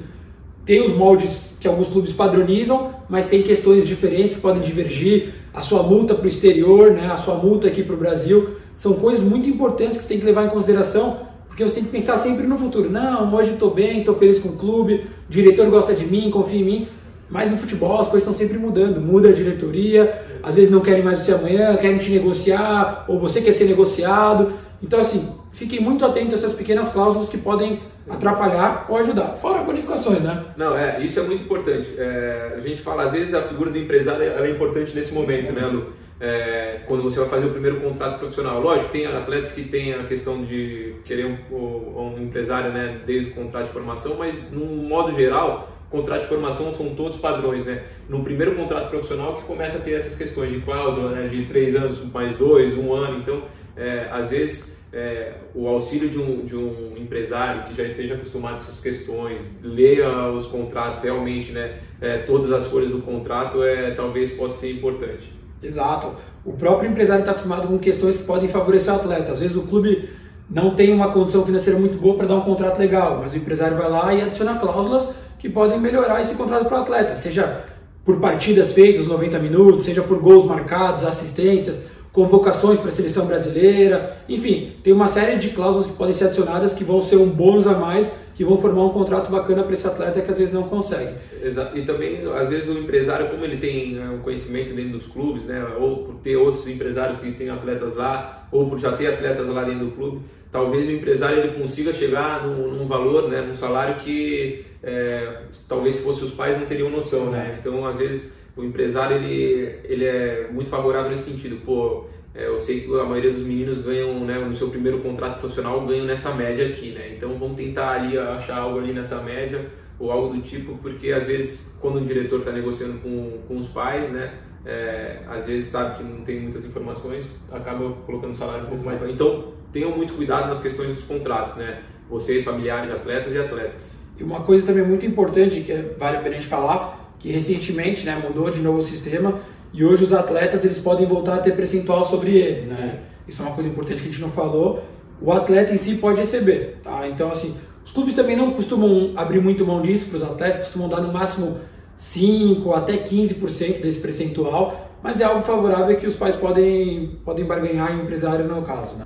tem 0.65 0.83
os 0.83 0.97
moldes 0.97 1.57
que 1.61 1.69
alguns 1.69 1.89
clubes 1.89 2.13
padronizam, 2.13 2.95
mas 3.09 3.29
tem 3.29 3.43
questões 3.43 3.87
diferentes 3.87 4.37
que 4.37 4.41
podem 4.41 4.63
divergir. 4.63 5.35
A 5.53 5.63
sua 5.63 5.83
multa 5.83 6.15
para 6.15 6.25
o 6.25 6.29
exterior, 6.29 6.91
né, 6.93 7.11
a 7.11 7.17
sua 7.17 7.37
multa 7.37 7.69
aqui 7.69 7.83
para 7.83 7.95
o 7.95 7.99
Brasil, 7.99 8.57
são 8.77 8.95
coisas 8.95 9.23
muito 9.23 9.49
importantes 9.49 9.97
que 9.97 10.03
você 10.03 10.09
tem 10.09 10.21
que 10.21 10.27
levar 10.27 10.45
em 10.45 10.51
consideração, 10.51 11.26
porque 11.57 11.67
você 11.67 11.77
tem 11.77 11.85
que 11.85 11.91
pensar 11.91 12.19
sempre 12.19 12.47
no 12.47 12.59
futuro. 12.59 12.91
Não, 12.91 13.35
hoje 13.35 13.53
estou 13.53 13.71
bem, 13.71 14.01
estou 14.01 14.15
feliz 14.17 14.39
com 14.41 14.51
o 14.51 14.57
clube, 14.57 15.07
o 15.27 15.33
diretor 15.33 15.67
gosta 15.71 15.95
de 15.95 16.05
mim, 16.05 16.31
confia 16.31 16.61
em 16.61 16.65
mim. 16.65 16.89
Mas 17.31 17.51
no 17.51 17.57
futebol 17.57 17.99
as 17.99 18.09
coisas 18.09 18.29
estão 18.29 18.35
sempre 18.35 18.59
mudando, 18.59 19.01
muda 19.01 19.31
a 19.31 19.33
diretoria, 19.33 20.23
às 20.43 20.57
vezes 20.57 20.71
não 20.71 20.81
querem 20.81 21.03
mais 21.03 21.21
você 21.21 21.33
amanhã, 21.33 21.75
querem 21.79 21.97
te 21.97 22.11
negociar, 22.11 23.07
ou 23.09 23.19
você 23.19 23.41
quer 23.41 23.53
ser 23.53 23.65
negociado. 23.65 24.53
Então 24.83 25.01
assim, 25.01 25.27
fiquem 25.51 25.81
muito 25.81 26.05
atentos 26.05 26.35
a 26.35 26.37
essas 26.37 26.53
pequenas 26.53 26.91
cláusulas 26.91 27.31
que 27.31 27.39
podem 27.39 27.81
atrapalhar 28.07 28.85
ou 28.91 28.99
ajudar. 28.99 29.29
Fora 29.41 29.63
bonificações, 29.63 30.21
né? 30.21 30.45
Não, 30.59 30.77
é, 30.77 31.01
isso 31.01 31.19
é 31.19 31.23
muito 31.23 31.43
importante. 31.43 31.89
É, 31.97 32.53
a 32.55 32.61
gente 32.61 32.83
fala, 32.83 33.05
às 33.05 33.13
vezes 33.13 33.33
a 33.33 33.41
figura 33.41 33.71
do 33.71 33.79
empresário 33.79 34.23
é 34.23 34.51
importante 34.51 34.95
nesse 34.95 35.15
momento, 35.15 35.53
né, 35.53 35.67
Lu? 35.67 35.87
É, 36.19 36.81
quando 36.87 37.03
você 37.03 37.21
vai 37.21 37.29
fazer 37.29 37.47
o 37.47 37.51
primeiro 37.51 37.81
contrato 37.81 38.19
profissional. 38.19 38.61
Lógico, 38.61 38.91
tem 38.91 39.07
atletas 39.07 39.53
que 39.53 39.65
têm 39.65 39.93
a 39.93 40.05
questão 40.05 40.43
de 40.45 40.95
querer 41.05 41.27
um, 41.27 41.55
um 41.55 42.23
empresário 42.23 42.73
né, 42.73 43.01
desde 43.05 43.33
o 43.33 43.35
contrato 43.35 43.67
de 43.67 43.73
formação, 43.73 44.17
mas 44.17 44.51
no 44.51 44.65
modo 44.65 45.13
geral, 45.13 45.77
contrato 45.91 46.23
de 46.23 46.29
formação 46.29 46.73
são 46.75 46.95
todos 46.95 47.19
padrões, 47.19 47.65
né? 47.65 47.85
No 48.09 48.23
primeiro 48.23 48.55
contrato 48.55 48.91
profissional 48.91 49.37
que 49.37 49.45
começa 49.45 49.79
a 49.79 49.81
ter 49.81 49.93
essas 49.93 50.17
questões 50.17 50.53
de 50.53 50.61
cláusula, 50.61 51.11
né? 51.13 51.29
De 51.29 51.45
três 51.47 51.75
anos 51.77 52.03
mais 52.13 52.37
dois, 52.37 52.77
um 52.77 52.93
ano. 52.93 53.19
Então, 53.19 53.43
é, 53.77 54.09
às 54.11 54.31
vezes, 54.31 54.77
é, 54.93 55.35
o 55.55 55.69
auxílio 55.69 56.09
de 56.09 56.19
um, 56.19 56.45
de 56.45 56.57
um 56.57 56.95
empresário 56.97 57.65
que 57.65 57.75
já 57.75 57.85
esteja 57.85 58.15
acostumado 58.15 58.57
com 58.57 58.61
essas 58.61 58.81
questões, 58.81 59.59
leia 59.63 60.29
os 60.29 60.47
contratos 60.47 61.03
realmente, 61.03 61.53
né? 61.53 61.81
É, 62.01 62.19
todas 62.19 62.53
as 62.53 62.67
folhas 62.69 62.91
do 62.91 63.01
contrato, 63.01 63.63
é, 63.63 63.93
talvez 63.93 64.31
possa 64.33 64.59
ser 64.61 64.73
importante. 64.73 65.33
Exato. 65.67 66.13
O 66.45 66.53
próprio 66.53 66.91
empresário 66.91 67.21
está 67.21 67.33
acostumado 67.33 67.67
com 67.67 67.79
questões 67.79 68.17
que 68.17 68.25
podem 68.25 68.49
favorecer 68.49 68.93
o 68.93 68.97
atleta. 68.97 69.33
Às 69.33 69.41
vezes 69.41 69.57
o 69.57 69.63
clube 69.63 70.09
não 70.49 70.75
tem 70.75 70.95
uma 70.95 71.11
condição 71.13 71.45
financeira 71.45 71.79
muito 71.79 71.99
boa 71.99 72.17
para 72.17 72.27
dar 72.27 72.37
um 72.37 72.43
contrato 72.43 72.79
legal, 72.79 73.21
mas 73.23 73.33
o 73.33 73.37
empresário 73.37 73.77
vai 73.77 73.91
lá 73.91 74.15
e 74.15 74.23
adiciona 74.23 74.55
cláusulas 74.55 75.09
que 75.39 75.49
podem 75.49 75.81
melhorar 75.81 76.21
esse 76.21 76.35
contrato 76.35 76.67
para 76.67 76.79
o 76.79 76.83
atleta, 76.83 77.15
seja 77.15 77.65
por 78.05 78.21
partidas 78.21 78.73
feitas 78.73 79.09
90 79.09 79.39
minutos, 79.41 79.85
seja 79.85 80.03
por 80.03 80.19
gols 80.21 80.45
marcados, 80.45 81.05
assistências, 81.05 81.87
convocações 82.13 82.79
para 82.79 82.89
a 82.89 82.93
seleção 82.93 83.27
brasileira, 83.27 84.17
enfim, 84.29 84.75
tem 84.83 84.93
uma 84.93 85.09
série 85.09 85.37
de 85.39 85.51
cláusulas 85.51 85.89
que 85.89 85.93
podem 85.93 86.15
ser 86.15 86.27
adicionadas 86.27 86.73
que 86.73 86.85
vão 86.85 87.03
ser 87.03 87.17
um 87.17 87.29
bônus 87.29 87.67
a 87.67 87.73
mais, 87.73 88.11
que 88.37 88.45
vão 88.45 88.59
formar 88.59 88.85
um 88.85 88.91
contrato 88.91 89.31
bacana 89.31 89.63
para 89.63 89.73
esse 89.73 89.87
atleta 89.87 90.21
que 90.21 90.31
às 90.31 90.39
vezes 90.39 90.53
não 90.53 90.65
consegue. 90.65 91.15
Exato. 91.43 91.77
E 91.77 91.87
também, 91.87 92.21
às 92.35 92.51
vezes, 92.51 92.69
o 92.69 92.79
empresário, 92.79 93.31
como 93.31 93.43
ele 93.43 93.57
tem 93.57 93.95
né, 93.95 94.11
um 94.11 94.19
conhecimento 94.19 94.75
dentro 94.75 94.93
dos 94.93 95.07
clubes, 95.07 95.45
né, 95.45 95.67
ou 95.81 96.05
por 96.05 96.17
ter 96.17 96.37
outros 96.37 96.69
empresários 96.69 97.19
que 97.19 97.33
têm 97.33 97.49
atletas 97.49 97.97
lá, 97.97 98.47
ou 98.53 98.69
por 98.69 98.79
já 98.79 98.93
ter 98.93 99.07
atletas 99.07 99.49
lá 99.49 99.65
dentro 99.65 99.87
do 99.87 99.93
clube, 99.93 100.21
talvez 100.53 100.87
o 100.87 100.93
empresário 100.93 101.39
ele 101.39 101.59
consiga 101.59 101.95
chegar 101.95 102.47
num, 102.47 102.73
num 102.73 102.87
valor, 102.87 103.29
né, 103.29 103.41
num 103.41 103.55
salário 103.55 103.97
que 103.97 104.67
é, 104.83 105.41
talvez 105.67 105.97
se 105.97 106.03
fosse 106.03 106.23
os 106.23 106.33
pais 106.33 106.59
não 106.59 106.67
teriam 106.67 106.91
noção, 106.91 107.31
né? 107.31 107.53
Então, 107.59 107.87
às 107.87 107.97
vezes, 107.97 108.37
o 108.55 108.63
empresário 108.63 109.17
ele, 109.17 109.81
ele 109.85 110.05
é 110.05 110.49
muito 110.51 110.69
favorável 110.69 111.11
nesse 111.11 111.31
sentido. 111.31 111.57
Pô, 111.65 112.05
é, 112.37 112.47
eu 112.47 112.59
sei 112.61 112.81
que 112.81 113.01
a 113.01 113.05
maioria 113.05 113.33
dos 113.33 113.41
meninos 113.41 113.79
ganham, 113.79 114.21
né, 114.21 114.39
no 114.39 114.55
seu 114.55 114.69
primeiro 114.69 114.99
contrato 114.99 115.41
profissional, 115.41 115.81
ganham 115.87 116.05
nessa 116.05 116.35
média 116.35 116.67
aqui, 116.67 116.91
né? 116.91 117.15
Então, 117.17 117.39
vamos 117.39 117.57
tentar 117.57 117.93
ali 117.93 118.19
achar 118.19 118.59
algo 118.59 118.79
ali 118.79 118.93
nessa 118.93 119.23
média 119.23 119.65
ou 119.99 120.13
algo 120.13 120.35
do 120.35 120.43
tipo, 120.43 120.77
porque 120.83 121.11
às 121.13 121.25
vezes, 121.25 121.75
quando 121.81 121.97
o 121.97 122.05
diretor 122.05 122.41
está 122.41 122.53
negociando 122.53 122.99
com, 122.99 123.39
com 123.49 123.57
os 123.57 123.69
pais, 123.69 124.11
né? 124.11 124.35
É, 124.67 125.21
às 125.29 125.47
vezes 125.47 125.71
sabe 125.71 125.97
que 125.97 126.03
não 126.03 126.23
tem 126.23 126.41
muitas 126.41 126.65
informações, 126.65 127.25
acaba 127.51 127.91
colocando 128.05 128.33
o 128.33 128.37
salário 128.37 128.65
um 128.65 128.69
pouco 128.69 128.85
mais 128.85 128.99
baixo. 128.99 129.15
Então, 129.15 129.53
tenham 129.73 129.97
muito 129.97 130.13
cuidado 130.13 130.49
nas 130.49 130.61
questões 130.61 130.95
dos 130.95 131.05
contratos, 131.05 131.57
né? 131.57 131.85
Vocês, 132.11 132.45
familiares, 132.45 132.93
atletas 132.93 133.33
e 133.33 133.39
atletas. 133.39 133.97
E 134.19 134.23
uma 134.23 134.41
coisa 134.41 134.67
também 134.67 134.85
muito 134.85 135.07
importante 135.07 135.61
que 135.61 135.73
é, 135.73 135.95
vale 135.99 136.19
a 136.19 136.21
pena 136.21 136.37
a 136.37 136.39
gente 136.39 136.51
falar, 136.51 137.15
que 137.19 137.31
recentemente 137.31 138.05
né, 138.05 138.21
mudou 138.23 138.51
de 138.51 138.61
novo 138.61 138.79
o 138.79 138.83
sistema 138.83 139.41
e 139.77 139.85
hoje 139.85 140.05
os 140.05 140.13
atletas 140.15 140.65
eles 140.65 140.79
podem 140.79 141.07
voltar 141.07 141.35
a 141.35 141.39
ter 141.39 141.55
percentual 141.55 142.03
sobre 142.03 142.35
eles. 142.35 142.65
Né? 142.65 143.01
Isso 143.29 143.43
é 143.43 143.45
uma 143.45 143.55
coisa 143.55 143.69
importante 143.69 144.01
que 144.01 144.09
a 144.09 144.11
gente 144.11 144.23
não 144.23 144.31
falou. 144.31 144.83
O 145.21 145.31
atleta 145.31 145.75
em 145.75 145.77
si 145.77 145.97
pode 145.97 146.19
receber. 146.19 146.79
Tá? 146.83 147.07
Então, 147.07 147.31
assim, 147.31 147.55
os 147.85 147.93
clubes 147.93 148.15
também 148.15 148.37
não 148.37 148.53
costumam 148.53 149.13
abrir 149.15 149.41
muito 149.41 149.67
mão 149.67 149.83
disso 149.83 150.07
para 150.07 150.17
os 150.17 150.23
atletas, 150.23 150.61
costumam 150.61 150.89
dar 150.89 151.03
no 151.03 151.13
máximo 151.13 151.61
5 151.99 152.73
até 152.73 152.97
15% 152.97 153.83
desse 153.83 154.01
percentual, 154.01 154.91
mas 155.03 155.21
é 155.21 155.25
algo 155.25 155.43
favorável 155.43 155.95
que 155.99 156.07
os 156.07 156.17
pais 156.17 156.35
podem, 156.35 157.19
podem 157.23 157.45
barganhar 157.45 157.95
em 157.95 158.01
empresário 158.01 158.47
no 158.47 158.63
caso. 158.63 158.97
Né? 158.97 159.05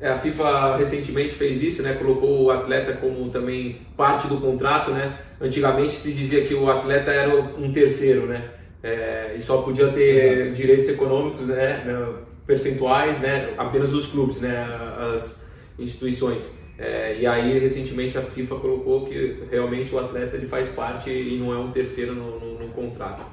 É, 0.00 0.08
a 0.08 0.16
FIFA 0.16 0.76
recentemente 0.76 1.34
fez 1.34 1.62
isso, 1.62 1.82
né? 1.82 1.92
Colocou 1.92 2.44
o 2.44 2.50
atleta 2.50 2.94
como 2.94 3.28
também 3.30 3.82
parte 3.96 4.28
do 4.28 4.36
contrato, 4.38 4.92
né? 4.92 5.18
Antigamente 5.40 5.94
se 5.94 6.12
dizia 6.12 6.44
que 6.44 6.54
o 6.54 6.70
atleta 6.70 7.10
era 7.10 7.34
um 7.58 7.72
terceiro, 7.72 8.26
né? 8.26 8.57
É, 8.82 9.34
e 9.36 9.42
só 9.42 9.62
podia 9.62 9.88
ter 9.88 10.38
Exato. 10.40 10.52
direitos 10.56 10.88
econômicos, 10.88 11.46
né? 11.46 11.84
Percentuais, 12.46 13.18
né? 13.20 13.54
Apenas 13.58 13.92
os 13.92 14.06
clubes, 14.06 14.40
né? 14.40 14.66
As 15.14 15.44
instituições. 15.78 16.58
É, 16.78 17.18
e 17.18 17.26
aí 17.26 17.58
recentemente 17.58 18.16
a 18.16 18.22
FIFA 18.22 18.56
colocou 18.56 19.06
que 19.06 19.42
realmente 19.50 19.92
o 19.92 19.98
atleta 19.98 20.36
ele 20.36 20.46
faz 20.46 20.68
parte 20.68 21.10
e 21.10 21.36
não 21.36 21.52
é 21.52 21.58
um 21.58 21.72
terceiro 21.72 22.14
no, 22.14 22.38
no, 22.38 22.58
no 22.60 22.68
contrato. 22.68 23.24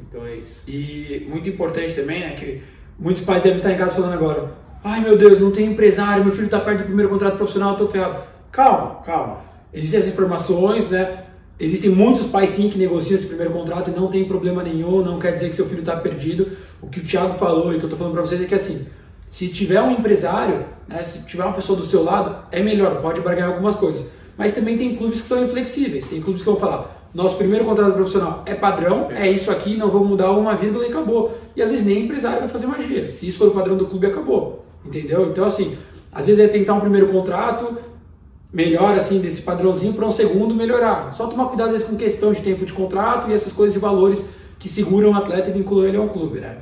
Então 0.00 0.26
é 0.26 0.36
isso. 0.36 0.68
E 0.68 1.26
muito 1.28 1.48
importante 1.48 1.94
também, 1.94 2.20
né? 2.20 2.34
Que 2.36 2.60
muitos 2.98 3.22
pais 3.24 3.42
devem 3.42 3.58
estar 3.58 3.72
em 3.72 3.78
casa 3.78 3.94
falando 3.94 4.14
agora 4.14 4.60
Ai 4.82 5.00
meu 5.00 5.16
Deus, 5.16 5.38
não 5.38 5.50
tem 5.50 5.66
empresário, 5.66 6.24
meu 6.24 6.32
filho 6.32 6.46
está 6.46 6.58
perto 6.58 6.78
do 6.78 6.84
primeiro 6.84 7.10
contrato 7.10 7.36
profissional, 7.36 7.72
estou 7.72 7.88
ferrado. 7.88 8.22
Calma, 8.50 9.02
calma. 9.04 9.38
Existem 9.72 10.00
as 10.00 10.08
informações, 10.08 10.88
né? 10.88 11.19
Existem 11.60 11.90
muitos 11.90 12.26
pais 12.26 12.50
sim 12.50 12.70
que 12.70 12.78
negociam 12.78 13.18
esse 13.18 13.26
primeiro 13.26 13.52
contrato 13.52 13.90
e 13.90 13.94
não 13.94 14.08
tem 14.08 14.24
problema 14.24 14.62
nenhum, 14.62 15.02
não 15.02 15.18
quer 15.18 15.32
dizer 15.32 15.50
que 15.50 15.56
seu 15.56 15.66
filho 15.66 15.80
está 15.80 15.94
perdido. 15.94 16.48
O 16.80 16.86
que 16.86 17.00
o 17.00 17.04
Thiago 17.04 17.34
falou 17.34 17.74
e 17.74 17.76
que 17.76 17.82
eu 17.82 17.86
estou 17.86 17.98
falando 17.98 18.14
para 18.14 18.22
vocês 18.22 18.40
é 18.40 18.46
que 18.46 18.54
assim, 18.54 18.86
se 19.28 19.48
tiver 19.48 19.82
um 19.82 19.92
empresário, 19.92 20.64
né, 20.88 21.02
se 21.02 21.26
tiver 21.26 21.44
uma 21.44 21.52
pessoa 21.52 21.78
do 21.78 21.84
seu 21.84 22.02
lado, 22.02 22.44
é 22.50 22.62
melhor, 22.62 23.02
pode 23.02 23.20
barganhar 23.20 23.50
algumas 23.50 23.76
coisas. 23.76 24.10
Mas 24.38 24.54
também 24.54 24.78
tem 24.78 24.96
clubes 24.96 25.20
que 25.20 25.28
são 25.28 25.44
inflexíveis, 25.44 26.06
tem 26.06 26.20
clubes 26.20 26.42
que 26.42 26.48
vão 26.48 26.58
falar, 26.58 27.00
nosso 27.12 27.36
primeiro 27.36 27.64
contrato 27.64 27.92
profissional 27.92 28.42
é 28.46 28.54
padrão, 28.54 29.10
é 29.10 29.28
isso 29.28 29.50
aqui, 29.50 29.76
não 29.76 29.90
vou 29.90 30.04
mudar 30.04 30.30
uma 30.30 30.54
vírgula 30.54 30.86
e 30.86 30.88
acabou. 30.88 31.36
E 31.56 31.62
às 31.62 31.70
vezes 31.70 31.84
nem 31.84 32.04
empresário 32.04 32.38
vai 32.38 32.48
fazer 32.48 32.66
magia. 32.68 33.10
Se 33.10 33.26
isso 33.26 33.38
for 33.38 33.48
o 33.48 33.50
padrão 33.50 33.76
do 33.76 33.86
clube, 33.86 34.06
acabou. 34.06 34.64
Entendeu? 34.86 35.28
Então, 35.28 35.44
assim, 35.44 35.76
às 36.12 36.28
vezes 36.28 36.40
é 36.40 36.48
tentar 36.48 36.74
um 36.74 36.80
primeiro 36.80 37.08
contrato, 37.08 37.76
melhor 38.52 38.96
assim, 38.96 39.20
desse 39.20 39.42
padrãozinho 39.42 39.92
para 39.94 40.06
um 40.06 40.10
segundo 40.10 40.54
melhorar. 40.54 41.12
Só 41.12 41.26
tomar 41.26 41.46
cuidado 41.46 41.68
às 41.68 41.72
vezes 41.72 41.88
com 41.88 41.96
questão 41.96 42.32
de 42.32 42.40
tempo 42.40 42.64
de 42.64 42.72
contrato 42.72 43.30
e 43.30 43.34
essas 43.34 43.52
coisas 43.52 43.72
de 43.72 43.78
valores 43.78 44.24
que 44.58 44.68
seguram 44.68 45.12
o 45.12 45.14
atleta 45.14 45.50
e 45.50 45.52
vinculam 45.52 45.86
ele 45.86 45.96
ao 45.96 46.08
clube, 46.08 46.40
né? 46.40 46.58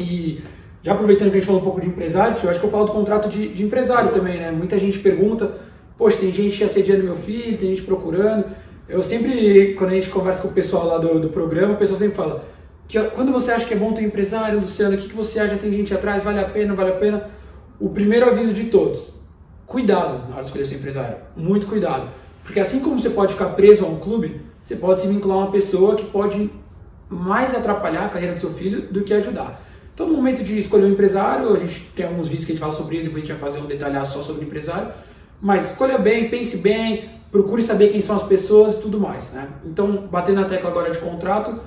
E 0.00 0.40
já 0.82 0.92
aproveitando 0.92 1.30
que 1.30 1.36
a 1.36 1.40
gente 1.40 1.46
falou 1.46 1.60
um 1.60 1.64
pouco 1.64 1.80
de 1.80 1.86
empresário, 1.86 2.36
eu 2.42 2.50
acho 2.50 2.58
que 2.58 2.66
eu 2.66 2.70
falo 2.70 2.84
do 2.84 2.92
contrato 2.92 3.28
de, 3.28 3.48
de 3.48 3.62
empresário 3.62 4.10
também, 4.10 4.38
né? 4.38 4.50
Muita 4.50 4.78
gente 4.78 4.98
pergunta, 4.98 5.54
poxa, 5.96 6.16
tem 6.18 6.32
gente 6.32 6.62
assediando 6.64 7.04
meu 7.04 7.16
filho, 7.16 7.56
tem 7.56 7.70
gente 7.70 7.82
procurando. 7.82 8.44
Eu 8.88 9.02
sempre, 9.02 9.74
quando 9.74 9.90
a 9.90 9.94
gente 9.94 10.08
conversa 10.08 10.42
com 10.42 10.48
o 10.48 10.52
pessoal 10.52 10.86
lá 10.86 10.98
do, 10.98 11.20
do 11.20 11.28
programa, 11.28 11.74
o 11.74 11.76
pessoal 11.76 11.98
sempre 11.98 12.16
fala 12.16 12.44
que 12.88 13.00
quando 13.10 13.32
você 13.32 13.50
acha 13.50 13.64
que 13.64 13.74
é 13.74 13.76
bom 13.76 13.92
ter 13.92 14.02
empresário, 14.02 14.60
Luciano, 14.60 14.94
o 14.94 14.98
que, 14.98 15.08
que 15.08 15.14
você 15.14 15.40
acha? 15.40 15.56
Tem 15.56 15.72
gente 15.72 15.92
atrás, 15.92 16.22
vale 16.22 16.38
a 16.38 16.44
pena, 16.44 16.74
vale 16.74 16.90
a 16.90 16.94
pena? 16.94 17.30
o 17.78 17.90
primeiro 17.90 18.28
aviso 18.28 18.52
de 18.52 18.64
todos: 18.64 19.20
cuidado 19.66 20.28
na 20.28 20.34
hora 20.34 20.42
de 20.42 20.46
escolher 20.46 20.66
seu 20.66 20.78
empresário. 20.78 21.16
Muito 21.36 21.66
cuidado. 21.66 22.08
Porque 22.44 22.60
assim 22.60 22.80
como 22.80 23.00
você 23.00 23.10
pode 23.10 23.32
ficar 23.32 23.46
preso 23.50 23.84
a 23.84 23.88
um 23.88 23.98
clube, 23.98 24.40
você 24.62 24.76
pode 24.76 25.00
se 25.00 25.08
vincular 25.08 25.38
a 25.38 25.40
uma 25.42 25.50
pessoa 25.50 25.96
que 25.96 26.04
pode 26.06 26.50
mais 27.08 27.54
atrapalhar 27.54 28.06
a 28.06 28.08
carreira 28.08 28.34
do 28.34 28.40
seu 28.40 28.50
filho 28.50 28.82
do 28.82 29.02
que 29.02 29.12
ajudar. 29.12 29.62
Então, 29.94 30.06
no 30.06 30.14
momento 30.14 30.44
de 30.44 30.58
escolher 30.58 30.84
um 30.84 30.90
empresário, 30.90 31.54
a 31.54 31.58
gente 31.58 31.90
tem 31.96 32.04
alguns 32.04 32.28
vídeos 32.28 32.44
que 32.44 32.52
a 32.52 32.54
gente 32.54 32.60
fala 32.60 32.72
sobre 32.72 32.96
isso, 32.96 33.06
depois 33.06 33.24
a 33.24 33.26
gente 33.26 33.40
vai 33.40 33.50
fazer 33.50 33.64
um 33.64 33.66
detalhado 33.66 34.12
só 34.12 34.20
sobre 34.20 34.44
empresário. 34.44 34.92
Mas 35.40 35.72
escolha 35.72 35.98
bem, 35.98 36.28
pense 36.28 36.58
bem, 36.58 37.08
procure 37.30 37.62
saber 37.62 37.88
quem 37.88 38.00
são 38.00 38.16
as 38.16 38.22
pessoas 38.24 38.74
e 38.74 38.78
tudo 38.78 39.00
mais. 39.00 39.32
Né? 39.32 39.48
Então, 39.64 40.06
batendo 40.10 40.40
na 40.40 40.48
tecla 40.48 40.70
agora 40.70 40.90
de 40.90 40.98
contrato, 40.98 41.58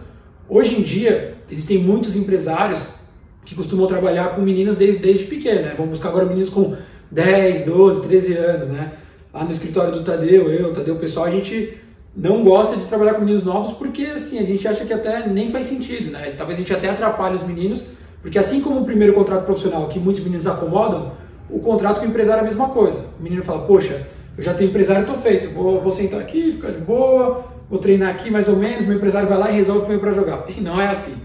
hoje 0.48 0.80
em 0.80 0.84
dia 0.84 1.38
existem 1.50 1.80
muitos 1.80 2.16
empresários 2.16 2.88
que 3.44 3.56
costumam 3.56 3.88
trabalhar 3.88 4.36
com 4.36 4.42
meninos 4.42 4.76
desde, 4.76 5.02
desde 5.02 5.26
pequeno, 5.26 5.62
né? 5.62 5.74
Vamos 5.76 5.94
buscar 5.94 6.10
agora 6.10 6.26
meninos 6.26 6.50
com 6.50 6.76
10, 7.12 7.66
12, 7.66 8.08
13 8.08 8.34
anos, 8.34 8.68
né? 8.68 8.94
Lá 9.34 9.44
no 9.44 9.52
escritório 9.52 9.92
do 9.92 10.04
Tadeu, 10.04 10.52
eu, 10.52 10.74
Tadeu, 10.74 10.96
o 10.96 11.00
pessoal, 11.00 11.26
a 11.26 11.32
gente 11.32 11.78
não 12.16 12.44
gosta 12.44 12.76
de 12.76 12.86
trabalhar 12.86 13.14
com 13.14 13.22
meninos 13.22 13.44
novos 13.44 13.74
porque, 13.74 14.04
assim, 14.06 14.40
a 14.40 14.44
gente 14.44 14.68
acha 14.68 14.86
que 14.86 14.94
até 14.94 15.28
nem 15.28 15.52
faz 15.52 15.68
sentido, 15.68 16.12
né? 16.12 16.34
Talvez 16.38 16.58
a 16.58 16.62
gente 16.62 16.74
até 16.74 16.90
atrapalhe 16.90 17.36
os 17.36 17.44
meninos, 17.44 17.86
porque 18.22 18.38
assim 18.38 18.62
como 18.62 18.82
o 18.82 18.86
primeiro 18.86 19.14
contrato 19.14 19.46
profissional, 19.46 19.88
que 19.88 20.00
muitos 20.00 20.24
meninos 20.24 20.46
acomodam, 20.48 21.14
o 21.50 21.60
contrato 21.60 22.00
com 22.00 22.06
o 22.06 22.10
empresário 22.10 22.40
é 22.40 22.42
a 22.42 22.48
mesma 22.48 22.70
coisa. 22.70 23.06
O 23.20 23.24
menino 23.24 23.44
fala, 23.44 23.66
poxa, 23.66 24.06
eu 24.38 24.44
já 24.44 24.54
tenho 24.54 24.70
empresário, 24.70 25.02
estou 25.02 25.18
feito, 25.18 25.50
vou, 25.50 25.80
vou 25.80 25.92
sentar 25.92 26.20
aqui, 26.20 26.52
ficar 26.52 26.72
de 26.72 26.80
boa, 26.80 27.46
vou 27.70 27.80
treinar 27.80 28.10
aqui 28.10 28.30
mais 28.30 28.48
ou 28.48 28.56
menos, 28.56 28.86
meu 28.86 28.98
empresário 28.98 29.28
vai 29.28 29.38
lá 29.38 29.52
e 29.52 29.56
resolve 29.56 29.86
o 29.86 29.90
meu 29.90 30.00
para 30.00 30.12
jogar. 30.12 30.46
E 30.50 30.62
não 30.62 30.80
é 30.80 30.88
assim. 30.88 31.16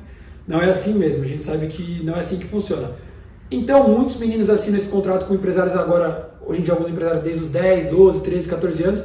Não 0.46 0.60
é 0.60 0.68
assim 0.68 0.94
mesmo, 0.94 1.24
a 1.24 1.26
gente 1.26 1.42
sabe 1.42 1.66
que 1.68 2.04
não 2.04 2.14
é 2.16 2.20
assim 2.20 2.38
que 2.38 2.44
funciona. 2.44 2.90
Então, 3.50 3.88
muitos 3.88 4.16
meninos 4.16 4.50
assinam 4.50 4.78
esse 4.78 4.88
contrato 4.88 5.26
com 5.26 5.34
empresários 5.34 5.76
agora, 5.76 6.30
hoje 6.44 6.60
em 6.60 6.62
dia 6.64 6.72
alguns 6.72 6.90
empresários 6.90 7.22
desde 7.22 7.44
os 7.44 7.50
10, 7.50 7.90
12, 7.90 8.20
13, 8.22 8.48
14 8.48 8.84
anos, 8.84 9.04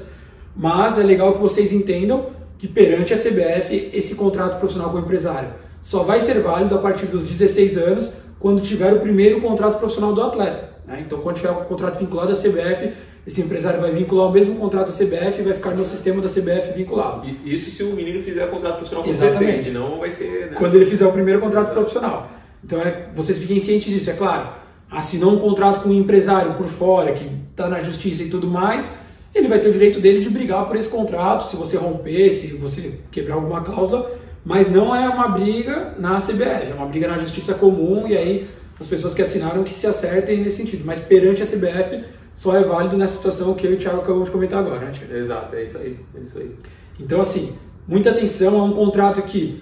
mas 0.56 0.98
é 0.98 1.04
legal 1.04 1.34
que 1.34 1.40
vocês 1.40 1.72
entendam 1.72 2.28
que 2.58 2.68
perante 2.68 3.14
a 3.14 3.18
CBF 3.18 3.92
esse 3.94 4.16
contrato 4.16 4.60
profissional 4.60 4.92
com 4.92 4.98
o 4.98 5.02
empresário 5.02 5.50
só 5.82 6.04
vai 6.04 6.20
ser 6.22 6.40
válido 6.42 6.76
a 6.76 6.78
partir 6.80 7.06
dos 7.06 7.24
16 7.24 7.78
anos, 7.78 8.14
quando 8.40 8.62
tiver 8.62 8.94
o 8.94 9.00
primeiro 9.00 9.42
contrato 9.42 9.80
profissional 9.80 10.14
do 10.14 10.22
atleta. 10.22 10.70
Né? 10.86 11.04
Então, 11.06 11.20
quando 11.20 11.38
tiver 11.38 11.52
o 11.52 11.66
contrato 11.66 12.00
vinculado 12.00 12.32
à 12.32 12.36
CBF, 12.36 12.92
esse 13.26 13.42
empresário 13.42 13.80
vai 13.80 13.92
vincular 13.92 14.28
o 14.28 14.32
mesmo 14.32 14.56
contrato 14.56 14.90
à 14.90 14.94
CBF 14.94 15.40
e 15.40 15.44
vai 15.44 15.54
ficar 15.54 15.72
no 15.72 15.86
sistema 15.86 16.22
da 16.22 16.30
CBF 16.30 16.74
vinculado. 16.76 17.28
Isso 17.46 17.70
se 17.70 17.84
o 17.84 17.94
menino 17.94 18.24
fizer 18.24 18.46
o 18.46 18.50
contrato 18.50 18.76
profissional 18.76 19.04
com 19.04 19.12
Exatamente. 19.12 19.46
16, 19.46 19.66
senão 19.66 20.00
vai 20.00 20.12
ser... 20.12 20.48
Né? 20.48 20.56
Quando 20.58 20.76
ele 20.76 20.86
fizer 20.86 21.06
o 21.06 21.12
primeiro 21.12 21.40
contrato 21.40 21.72
profissional. 21.74 22.30
Então, 22.64 22.82
é, 22.82 23.10
vocês 23.14 23.38
fiquem 23.38 23.60
cientes 23.60 23.94
disso, 23.94 24.10
é 24.10 24.14
claro. 24.14 24.50
Assinou 24.90 25.34
um 25.34 25.40
contrato 25.40 25.82
com 25.82 25.90
um 25.90 25.94
empresário 25.94 26.56
por 26.56 26.68
fora, 26.68 27.14
que 27.14 27.30
está 27.52 27.68
na 27.68 27.80
justiça 27.80 28.24
e 28.24 28.30
tudo 28.30 28.48
mais, 28.48 28.98
ele 29.34 29.48
vai 29.48 29.60
ter 29.60 29.70
o 29.70 29.72
direito 29.72 30.00
dele 30.00 30.22
de 30.22 30.30
brigar 30.30 30.66
por 30.66 30.76
esse 30.76 30.90
contrato, 30.90 31.50
se 31.50 31.56
você 31.56 31.78
romper, 31.78 32.32
se 32.32 32.56
você 32.56 33.00
quebrar 33.12 33.36
alguma 33.36 33.62
cláusula, 33.62 34.12
mas 34.44 34.72
não 34.72 34.96
é 34.96 35.08
uma 35.08 35.28
briga 35.28 35.94
na 36.00 36.18
CBF, 36.18 36.72
é 36.72 36.74
uma 36.76 36.88
briga 36.88 37.08
na 37.08 37.20
justiça 37.20 37.54
comum 37.54 38.08
e 38.08 38.18
aí 38.18 38.50
as 38.80 38.88
pessoas 38.88 39.14
que 39.14 39.22
assinaram 39.22 39.64
que 39.64 39.74
se 39.74 39.86
acertem 39.86 40.42
nesse 40.42 40.58
sentido. 40.58 40.84
Mas 40.86 41.00
perante 41.00 41.44
a 41.44 41.46
CBF 41.46 42.04
só 42.34 42.56
é 42.56 42.64
válido 42.64 42.98
nessa 42.98 43.18
situação 43.18 43.54
que 43.54 43.68
eu 43.68 43.72
e 43.72 43.76
o 43.76 43.78
Thiago 43.78 44.00
acabamos 44.00 44.26
de 44.26 44.32
comentar 44.32 44.60
agora, 44.60 44.80
né, 44.80 44.92
Thiago? 44.92 45.14
Exato, 45.14 45.56
é 45.56 45.64
isso 45.64 45.78
aí, 45.78 46.00
é 46.16 46.20
isso 46.22 46.40
aí. 46.40 46.56
Então, 47.00 47.22
assim, 47.22 47.54
muita 47.88 48.12
atenção, 48.12 48.58
é 48.58 48.64
um 48.64 48.72
contrato 48.72 49.22
que 49.22 49.62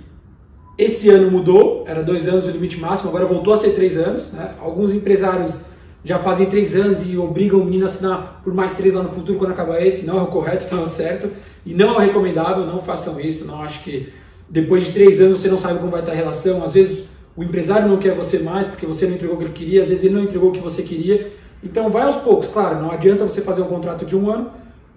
esse 0.78 1.10
ano 1.10 1.32
mudou, 1.32 1.84
era 1.88 2.04
dois 2.04 2.28
anos 2.28 2.48
o 2.48 2.52
limite 2.52 2.80
máximo, 2.80 3.10
agora 3.10 3.26
voltou 3.26 3.54
a 3.54 3.58
ser 3.58 3.72
três 3.72 3.98
anos. 3.98 4.32
Né? 4.32 4.54
Alguns 4.60 4.94
empresários 4.94 5.66
já 6.04 6.20
fazem 6.20 6.46
três 6.46 6.76
anos 6.76 7.00
e 7.10 7.18
obrigam 7.18 7.60
o 7.60 7.66
menino 7.66 7.84
a 7.84 7.88
assinar 7.88 8.42
por 8.44 8.54
mais 8.54 8.76
três 8.76 8.94
lá 8.94 9.02
no 9.02 9.10
futuro 9.10 9.40
quando 9.40 9.52
acabar 9.52 9.82
esse. 9.82 10.06
Não 10.06 10.20
é 10.20 10.22
o 10.22 10.28
correto, 10.28 10.68
não 10.74 10.84
é 10.84 10.86
o 10.86 10.88
certo. 10.88 11.32
E 11.66 11.74
não 11.74 12.00
é 12.00 12.06
recomendável, 12.06 12.66
não 12.66 12.82
façam 12.82 13.20
isso. 13.20 13.46
Não 13.46 13.62
acho 13.62 13.84
que 13.84 14.14
depois 14.50 14.86
de 14.86 14.94
três 14.94 15.20
anos 15.20 15.40
você 15.40 15.50
não 15.50 15.58
sabe 15.58 15.80
como 15.80 15.92
vai 15.92 16.02
estar 16.02 16.12
a 16.12 16.16
relação. 16.16 16.64
Às 16.64 16.74
vezes 16.74 17.06
o 17.36 17.44
empresário 17.44 17.88
não 17.88 17.98
quer 17.98 18.16
você 18.16 18.40
mais 18.40 18.68
porque 18.68 18.86
você 18.86 19.06
não 19.06 19.14
entregou 19.14 19.36
o 19.36 19.40
que 19.40 19.46
ele 19.46 19.54
queria, 19.54 19.84
às 19.84 19.90
vezes 19.90 20.04
ele 20.04 20.16
não 20.16 20.24
entregou 20.24 20.50
o 20.50 20.52
que 20.52 20.60
você 20.60 20.82
queria. 20.82 21.32
Então 21.64 21.90
vai 21.90 22.04
aos 22.04 22.18
poucos, 22.18 22.48
claro, 22.48 22.82
não 22.82 22.92
adianta 22.92 23.24
você 23.24 23.42
fazer 23.42 23.62
um 23.62 23.68
contrato 23.68 24.06
de 24.06 24.16
um 24.16 24.30
ano, 24.30 24.52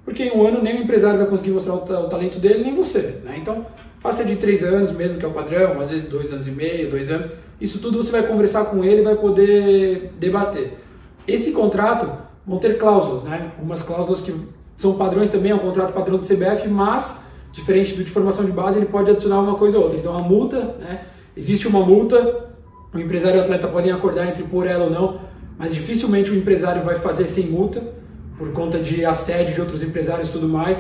porque 0.05 0.25
em 0.25 0.37
um 0.37 0.47
ano 0.47 0.63
nem 0.63 0.79
o 0.79 0.83
empresário 0.83 1.19
vai 1.19 1.27
conseguir 1.27 1.51
mostrar 1.51 1.75
o, 1.75 2.09
talento 2.09 2.39
dele, 2.39 2.65
nem 2.65 2.75
você. 2.75 3.21
Né? 3.25 3.37
Então 3.39 3.67
faça 4.01 4.25
de 4.25 4.37
três 4.37 4.65
anos 4.65 4.91
mesmo, 4.91 5.19
que 5.19 5.25
é 5.25 5.29
o 5.29 5.33
padrão, 5.33 5.81
às 5.81 5.91
vezes 5.91 6.09
dois 6.09 6.33
anos 6.33 6.49
e 6.49 6.51
meio, 6.51 6.91
dois 6.91 7.11
anos. 7.11 7.27
Isso 7.61 7.79
tudo 7.79 8.03
você 8.03 8.11
vai 8.11 8.23
conversar 8.23 8.65
com 8.65 8.83
ele 8.83 9.03
e 9.03 9.05
vai 9.05 9.15
poder 9.15 10.13
debater. 10.19 10.79
Esse 11.29 11.53
contrato 11.53 12.11
vão 12.47 12.59
ter 12.59 12.79
cláusulas, 12.79 13.23
né? 13.23 13.53
Algumas 13.57 13.83
cláusulas 13.83 14.23
que 14.23 14.35
são 14.77 14.95
padrões 14.95 15.31
também, 15.31 15.53
é 15.53 15.55
um 15.55 15.59
contrato 15.59 15.93
padrão 15.93 16.17
do 16.17 16.25
CBF, 16.25 16.67
mas 16.69 17.23
diferente 17.53 17.95
do 17.95 18.03
de 18.03 18.11
formação 18.11 18.45
de 18.45 18.53
base, 18.53 18.79
ele 18.79 18.87
pode 18.87 19.11
adicionar 19.11 19.41
uma 19.41 19.57
coisa 19.57 19.77
ou 19.77 19.85
outra. 19.85 19.99
Então 19.99 20.17
a 20.17 20.23
multa, 20.23 20.77
né? 20.81 21.03
Existe 21.37 21.69
uma 21.69 21.81
multa, 21.81 22.49
o 22.93 22.99
empresário 22.99 23.37
e 23.37 23.41
o 23.41 23.43
atleta 23.43 23.69
podem 23.69 23.93
acordar 23.93 24.27
entre 24.27 24.43
pôr 24.43 24.67
ela 24.67 24.85
ou 24.85 24.91
não, 24.91 25.21
mas 25.59 25.75
dificilmente 25.75 26.31
o 26.31 26.35
empresário 26.35 26.83
vai 26.83 26.97
fazer 26.97 27.27
sem 27.27 27.47
multa, 27.47 27.83
por 28.39 28.53
conta 28.53 28.79
de 28.79 29.05
assédio 29.05 29.55
de 29.55 29.61
outros 29.61 29.83
empresários 29.83 30.31
e 30.31 30.33
tudo 30.33 30.49
mais. 30.49 30.79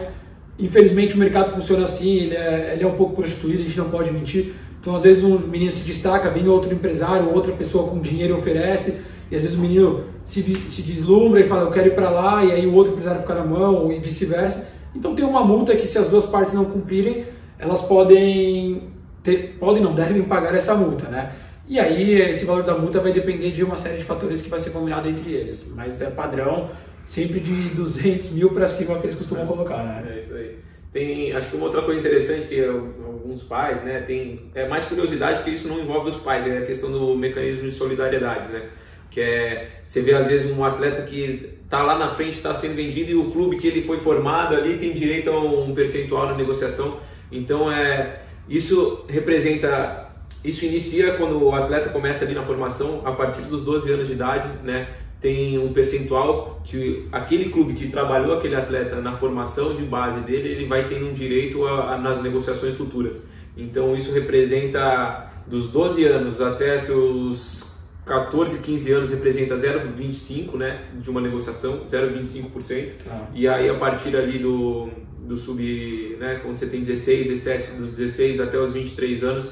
Infelizmente 0.60 1.14
o 1.14 1.18
mercado 1.18 1.52
funciona 1.52 1.84
assim, 1.84 2.16
ele 2.16 2.34
é, 2.34 2.72
ele 2.74 2.84
é 2.84 2.86
um 2.86 2.96
pouco 2.96 3.16
prostituído, 3.16 3.60
a 3.60 3.64
gente 3.64 3.78
não 3.78 3.90
pode 3.90 4.12
mentir. 4.12 4.54
Então 4.80 4.94
às 4.94 5.02
vezes 5.02 5.24
um 5.24 5.38
menino 5.38 5.72
se 5.72 5.84
destaca, 5.84 6.30
vem 6.30 6.48
outro 6.48 6.72
empresário, 6.72 7.32
outra 7.34 7.52
pessoa 7.52 7.88
com 7.88 8.00
dinheiro 8.00 8.36
oferece, 8.38 9.00
e 9.30 9.36
às 9.36 9.42
vezes 9.42 9.56
o 9.56 9.60
menino 9.60 10.04
se, 10.24 10.42
se 10.70 10.82
deslumbra 10.82 11.40
e 11.40 11.44
fala, 11.44 11.62
eu 11.62 11.70
quero 11.70 11.88
ir 11.88 11.94
para 11.94 12.10
lá, 12.10 12.44
e 12.44 12.52
aí 12.52 12.66
o 12.66 12.74
outro 12.74 12.92
empresário 12.92 13.20
fica 13.20 13.34
na 13.34 13.44
mão, 13.44 13.92
e 13.92 13.98
vice-versa. 13.98 14.68
Então 14.94 15.14
tem 15.14 15.24
uma 15.24 15.44
multa 15.44 15.76
que 15.76 15.86
se 15.86 15.98
as 15.98 16.08
duas 16.08 16.26
partes 16.26 16.54
não 16.54 16.64
cumprirem, 16.64 17.26
elas 17.58 17.82
podem, 17.82 18.84
ter, 19.22 19.56
podem 19.60 19.82
não, 19.82 19.94
devem 19.94 20.22
pagar 20.22 20.54
essa 20.54 20.74
multa, 20.74 21.08
né? 21.08 21.32
E 21.68 21.78
aí 21.78 22.14
esse 22.14 22.44
valor 22.44 22.64
da 22.64 22.74
multa 22.74 22.98
vai 22.98 23.12
depender 23.12 23.52
de 23.52 23.62
uma 23.62 23.76
série 23.76 23.98
de 23.98 24.04
fatores 24.04 24.42
que 24.42 24.48
vai 24.48 24.58
ser 24.58 24.70
combinado 24.70 25.08
entre 25.08 25.30
eles. 25.30 25.64
Mas 25.76 26.02
é 26.02 26.10
padrão 26.10 26.70
sempre 27.10 27.40
de 27.40 27.70
200 27.74 28.30
mil 28.30 28.50
para 28.50 28.68
cima 28.68 28.96
que 29.00 29.06
eles 29.06 29.16
costumam 29.16 29.42
é, 29.42 29.46
colocar, 29.48 29.82
né? 29.82 30.12
É 30.14 30.18
isso 30.18 30.32
aí. 30.32 30.56
Tem, 30.92 31.32
acho 31.32 31.50
que 31.50 31.56
uma 31.56 31.66
outra 31.66 31.82
coisa 31.82 31.98
interessante 31.98 32.46
que 32.46 32.64
alguns 32.64 33.42
pais, 33.42 33.82
né, 33.82 34.04
tem 34.06 34.48
é 34.54 34.68
mais 34.68 34.84
curiosidade 34.84 35.38
porque 35.38 35.50
isso 35.50 35.66
não 35.66 35.80
envolve 35.80 36.10
os 36.10 36.18
pais, 36.18 36.46
é 36.46 36.58
a 36.58 36.64
questão 36.64 36.88
do 36.88 37.16
mecanismo 37.16 37.62
de 37.62 37.72
solidariedade, 37.72 38.52
né? 38.52 38.68
Que 39.10 39.20
é 39.20 39.80
você 39.82 40.02
vê 40.02 40.14
às 40.14 40.28
vezes 40.28 40.56
um 40.56 40.64
atleta 40.64 41.02
que 41.02 41.58
está 41.64 41.82
lá 41.82 41.98
na 41.98 42.14
frente, 42.14 42.36
está 42.36 42.54
sendo 42.54 42.76
vendido 42.76 43.10
e 43.10 43.16
o 43.16 43.28
clube 43.32 43.58
que 43.58 43.66
ele 43.66 43.82
foi 43.82 43.98
formado 43.98 44.54
ali 44.54 44.78
tem 44.78 44.92
direito 44.92 45.30
a 45.30 45.40
um 45.40 45.74
percentual 45.74 46.26
na 46.26 46.36
negociação. 46.36 47.00
Então 47.32 47.72
é 47.72 48.20
isso 48.48 49.04
representa 49.08 50.12
isso 50.44 50.64
inicia 50.64 51.14
quando 51.14 51.42
o 51.42 51.52
atleta 51.52 51.88
começa 51.88 52.24
ali 52.24 52.34
na 52.34 52.42
formação, 52.42 53.02
a 53.04 53.10
partir 53.10 53.42
dos 53.42 53.64
12 53.64 53.90
anos 53.90 54.06
de 54.06 54.12
idade, 54.12 54.48
né? 54.62 54.86
Tem 55.20 55.58
um 55.58 55.72
percentual 55.72 56.62
que 56.64 57.06
aquele 57.12 57.50
clube 57.50 57.74
que 57.74 57.88
trabalhou 57.88 58.38
aquele 58.38 58.56
atleta 58.56 59.00
na 59.00 59.12
formação 59.12 59.74
de 59.74 59.82
base 59.82 60.20
dele, 60.20 60.48
ele 60.48 60.66
vai 60.66 60.88
tendo 60.88 61.06
um 61.06 61.12
direito 61.12 61.66
a, 61.66 61.94
a, 61.94 61.98
nas 61.98 62.22
negociações 62.22 62.74
futuras. 62.74 63.22
Então 63.56 63.94
isso 63.94 64.12
representa 64.12 65.30
dos 65.46 65.70
12 65.70 66.04
anos 66.04 66.40
até 66.40 66.78
seus 66.78 67.70
14, 68.06 68.58
15 68.58 68.92
anos 68.92 69.10
representa 69.10 69.56
0,25 69.56 70.56
né, 70.56 70.84
de 71.00 71.10
uma 71.10 71.20
negociação, 71.20 71.84
0,25%. 71.86 72.92
Ah. 73.08 73.26
E 73.34 73.46
aí 73.46 73.68
a 73.68 73.74
partir 73.74 74.16
ali 74.16 74.38
do, 74.38 74.88
do 75.20 75.36
sub, 75.36 76.16
né, 76.18 76.40
quando 76.42 76.56
você 76.56 76.66
tem 76.66 76.80
16, 76.80 77.28
17, 77.28 77.70
dos 77.72 77.90
16 77.92 78.40
até 78.40 78.58
os 78.58 78.72
23 78.72 79.22
anos, 79.22 79.48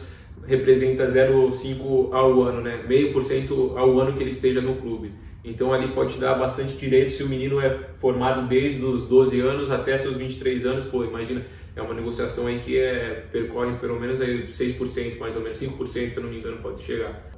representa 0.46 1.06
0,5 1.06 2.12
ao 2.12 2.42
ano, 2.42 2.62
né? 2.62 2.82
Meio 2.88 3.12
por 3.12 3.22
cento 3.22 3.74
ao 3.76 4.00
ano 4.00 4.14
que 4.14 4.22
ele 4.22 4.30
esteja 4.30 4.60
no 4.60 4.76
clube. 4.76 5.12
Então 5.44 5.72
ali 5.72 5.88
pode 5.88 6.18
dar 6.18 6.34
bastante 6.34 6.76
direito 6.76 7.12
se 7.12 7.22
o 7.22 7.28
menino 7.28 7.60
é 7.60 7.70
formado 7.98 8.48
desde 8.48 8.84
os 8.84 9.06
12 9.08 9.40
anos 9.40 9.70
até 9.70 9.96
seus 9.96 10.16
23 10.16 10.66
anos, 10.66 10.90
pô, 10.90 11.04
imagina, 11.04 11.44
é 11.76 11.82
uma 11.82 11.94
negociação 11.94 12.46
aí 12.46 12.58
que 12.58 12.78
é, 12.78 13.26
percorre 13.30 13.76
pelo 13.76 13.98
menos 14.00 14.20
aí 14.20 14.48
6%, 14.48 15.18
mais 15.18 15.36
ou 15.36 15.42
menos 15.42 15.60
5%, 15.60 16.10
se 16.10 16.16
eu 16.16 16.22
não 16.22 16.30
me 16.30 16.38
engano, 16.38 16.58
pode 16.58 16.82
chegar. 16.82 17.30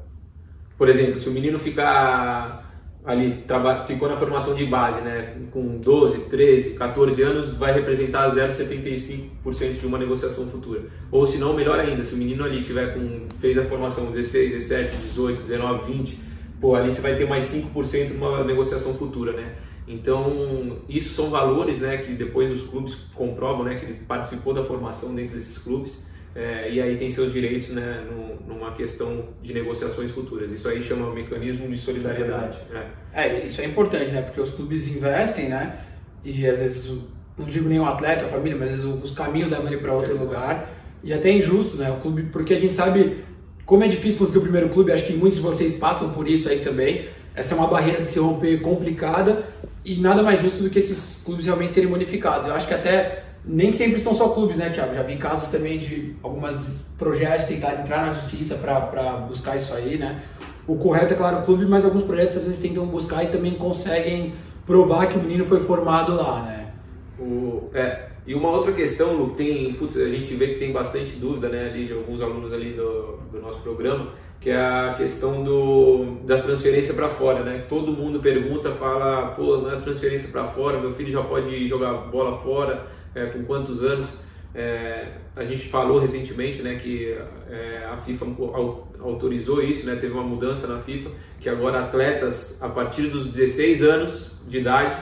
Por 0.79 0.89
exemplo, 0.89 1.19
se 1.19 1.29
o 1.29 1.33
menino 1.33 1.59
ficar 1.59 2.71
ali 3.05 3.45
ficou 3.87 4.09
na 4.09 4.17
formação 4.17 4.55
de 4.55 4.65
base, 4.65 5.01
né, 5.03 5.37
com 5.51 5.79
12, 5.79 6.23
13, 6.25 6.75
14 6.75 7.23
anos, 7.23 7.55
vai 7.55 7.73
representar 7.73 8.35
0,75% 8.35 9.81
de 9.81 9.87
uma 9.87 9.99
negociação 9.99 10.47
futura. 10.47 10.83
Ou 11.11 11.27
se 11.27 11.39
não, 11.39 11.55
melhor 11.55 11.79
ainda, 11.79 12.05
se 12.05 12.15
o 12.15 12.17
menino 12.17 12.45
ali 12.45 12.63
tiver 12.63 12.95
com 12.95 13.27
fez 13.39 13.57
a 13.59 13.65
formação 13.65 14.11
16, 14.11 14.53
17, 14.53 14.97
18, 14.97 15.43
19, 15.43 15.93
20, 15.93 16.19
pô, 16.61 16.75
ali 16.75 16.93
você 16.93 17.01
vai 17.01 17.17
ter 17.17 17.29
mais 17.29 17.45
5% 17.47 18.11
numa 18.11 18.45
negociação 18.45 18.95
futura, 18.95 19.33
né? 19.33 19.55
Então, 19.89 20.79
isso 20.89 21.15
são 21.15 21.31
valores, 21.31 21.81
né, 21.81 21.97
que 21.97 22.13
depois 22.13 22.51
os 22.51 22.69
clubes 22.69 22.95
comprovam, 23.15 23.65
né, 23.65 23.75
que 23.75 23.87
ele 23.87 23.95
participou 24.07 24.55
da 24.55 24.63
formação 24.63 25.13
dentro 25.15 25.35
desses 25.35 25.59
clubes 25.59 26.05
é, 26.35 26.71
e 26.71 26.81
aí 26.81 26.97
tem 26.97 27.11
seus 27.11 27.33
direitos 27.33 27.71
né, 27.71 28.05
no, 28.09 28.55
numa 28.55 28.73
questão 28.73 29.25
de 29.43 29.53
negociações 29.53 30.11
futuras. 30.13 30.51
Isso 30.51 30.69
aí 30.69 30.81
chama 30.81 31.09
o 31.09 31.15
mecanismo 31.15 31.69
de 31.69 31.77
solidariedade. 31.77 32.59
É. 33.13 33.27
é. 33.27 33.47
isso 33.47 33.61
é 33.61 33.65
importante, 33.65 34.13
né? 34.13 34.23
Porque 34.23 34.41
os 34.41 34.51
clubes 34.51 34.89
investem, 34.89 35.49
né? 35.49 35.81
E 36.25 36.47
às 36.47 36.59
vezes, 36.59 36.99
não 37.37 37.47
digo 37.47 37.69
nem 37.69 37.81
o 37.81 37.85
atleta, 37.85 38.27
a 38.27 38.29
família, 38.29 38.57
mas 38.57 38.73
às 38.73 38.81
vezes 38.81 39.03
os 39.03 39.11
caminhos 39.11 39.51
levam 39.51 39.67
ele 39.67 39.79
para 39.79 39.93
outro 39.93 40.17
é. 40.17 40.19
lugar. 40.19 40.71
E 41.03 41.13
até 41.13 41.31
é 41.31 41.39
injusto, 41.39 41.77
né? 41.77 41.91
O 41.91 41.97
clube, 41.97 42.25
porque 42.25 42.55
a 42.55 42.61
gente 42.61 42.75
sabe 42.75 43.25
como 43.71 43.85
é 43.85 43.87
difícil 43.87 44.19
conseguir 44.19 44.39
o 44.39 44.43
primeiro 44.43 44.69
clube, 44.69 44.91
acho 44.91 45.07
que 45.07 45.13
muitos 45.13 45.39
de 45.39 45.45
vocês 45.45 45.75
passam 45.75 46.11
por 46.11 46.27
isso 46.27 46.49
aí 46.49 46.59
também. 46.59 47.05
Essa 47.37 47.55
é 47.55 47.57
uma 47.57 47.69
barreira 47.69 48.03
de 48.03 48.11
se 48.11 48.19
romper 48.19 48.61
complicada 48.61 49.45
e 49.85 49.95
nada 49.95 50.25
mais 50.25 50.43
justo 50.43 50.61
do 50.61 50.69
que 50.69 50.81
esses 50.81 51.23
clubes 51.25 51.47
realmente 51.47 51.73
serem 51.73 51.89
bonificados. 51.89 52.49
Eu 52.49 52.55
acho 52.57 52.67
que 52.67 52.75
até 52.75 53.23
nem 53.45 53.71
sempre 53.71 54.01
são 54.01 54.13
só 54.13 54.31
clubes, 54.31 54.57
né, 54.57 54.71
Thiago? 54.71 54.93
Já 54.93 55.05
vi 55.05 55.15
casos 55.15 55.51
também 55.51 55.79
de 55.79 56.17
algumas 56.21 56.85
projetos 56.99 57.47
tentar 57.47 57.81
entrar 57.81 58.07
na 58.07 58.13
justiça 58.13 58.57
para 58.57 59.13
buscar 59.29 59.57
isso 59.57 59.73
aí, 59.73 59.97
né? 59.97 60.21
O 60.67 60.75
correto 60.75 61.15
é, 61.15 61.17
claro, 61.17 61.39
o 61.39 61.43
clube, 61.43 61.65
mas 61.65 61.85
alguns 61.85 62.03
projetos 62.03 62.39
às 62.39 62.47
vezes 62.47 62.59
tentam 62.59 62.85
buscar 62.87 63.23
e 63.23 63.29
também 63.29 63.55
conseguem 63.55 64.35
provar 64.67 65.07
que 65.07 65.17
o 65.17 65.23
menino 65.23 65.45
foi 65.45 65.61
formado 65.61 66.13
lá, 66.17 66.43
né? 66.43 66.67
O, 67.21 67.71
é, 67.73 68.09
e 68.27 68.35
uma 68.35 68.51
outra 68.51 68.73
questão, 68.73 69.15
Lu, 69.15 69.31
tem, 69.31 69.73
putz, 69.75 69.97
a 69.97 70.09
gente 70.09 70.35
vê 70.35 70.49
que 70.49 70.59
tem 70.59 70.73
bastante 70.73 71.17
dúvida, 71.17 71.49
né, 71.49 71.71
ali 71.71 71.87
de 71.87 71.93
alguns 71.93 72.21
alunos 72.21 72.53
ali 72.53 72.73
do, 72.73 73.19
do 73.33 73.41
nosso 73.41 73.61
programa, 73.61 74.13
que 74.41 74.51
é 74.51 74.57
a 74.57 74.95
questão 74.97 75.43
do, 75.45 76.17
da 76.25 76.41
transferência 76.41 76.95
para 76.95 77.09
fora, 77.09 77.43
né? 77.43 77.65
Todo 77.69 77.93
mundo 77.93 78.21
pergunta, 78.21 78.71
fala, 78.71 79.33
pô, 79.33 79.59
na 79.59 79.75
é 79.75 79.81
transferência 79.81 80.29
para 80.29 80.45
fora, 80.45 80.81
meu 80.81 80.93
filho 80.93 81.13
já 81.13 81.23
pode 81.23 81.69
jogar 81.69 81.93
bola 81.93 82.39
fora, 82.39 82.87
é, 83.15 83.27
com 83.27 83.45
quantos 83.45 83.83
anos. 83.83 84.09
É, 84.55 85.09
a 85.37 85.45
gente 85.45 85.69
falou 85.69 86.01
recentemente 86.01 86.61
né, 86.63 86.75
que 86.77 87.17
é, 87.49 87.87
a 87.89 87.97
FIFA 87.99 88.27
autorizou 88.99 89.63
isso, 89.63 89.87
né, 89.87 89.95
teve 89.95 90.13
uma 90.13 90.25
mudança 90.25 90.67
na 90.67 90.79
FIFA, 90.79 91.11
que 91.39 91.49
agora 91.49 91.81
atletas 91.81 92.61
a 92.63 92.69
partir 92.69 93.03
dos 93.09 93.29
16 93.29 93.83
anos 93.83 94.41
de 94.49 94.59
idade 94.59 94.97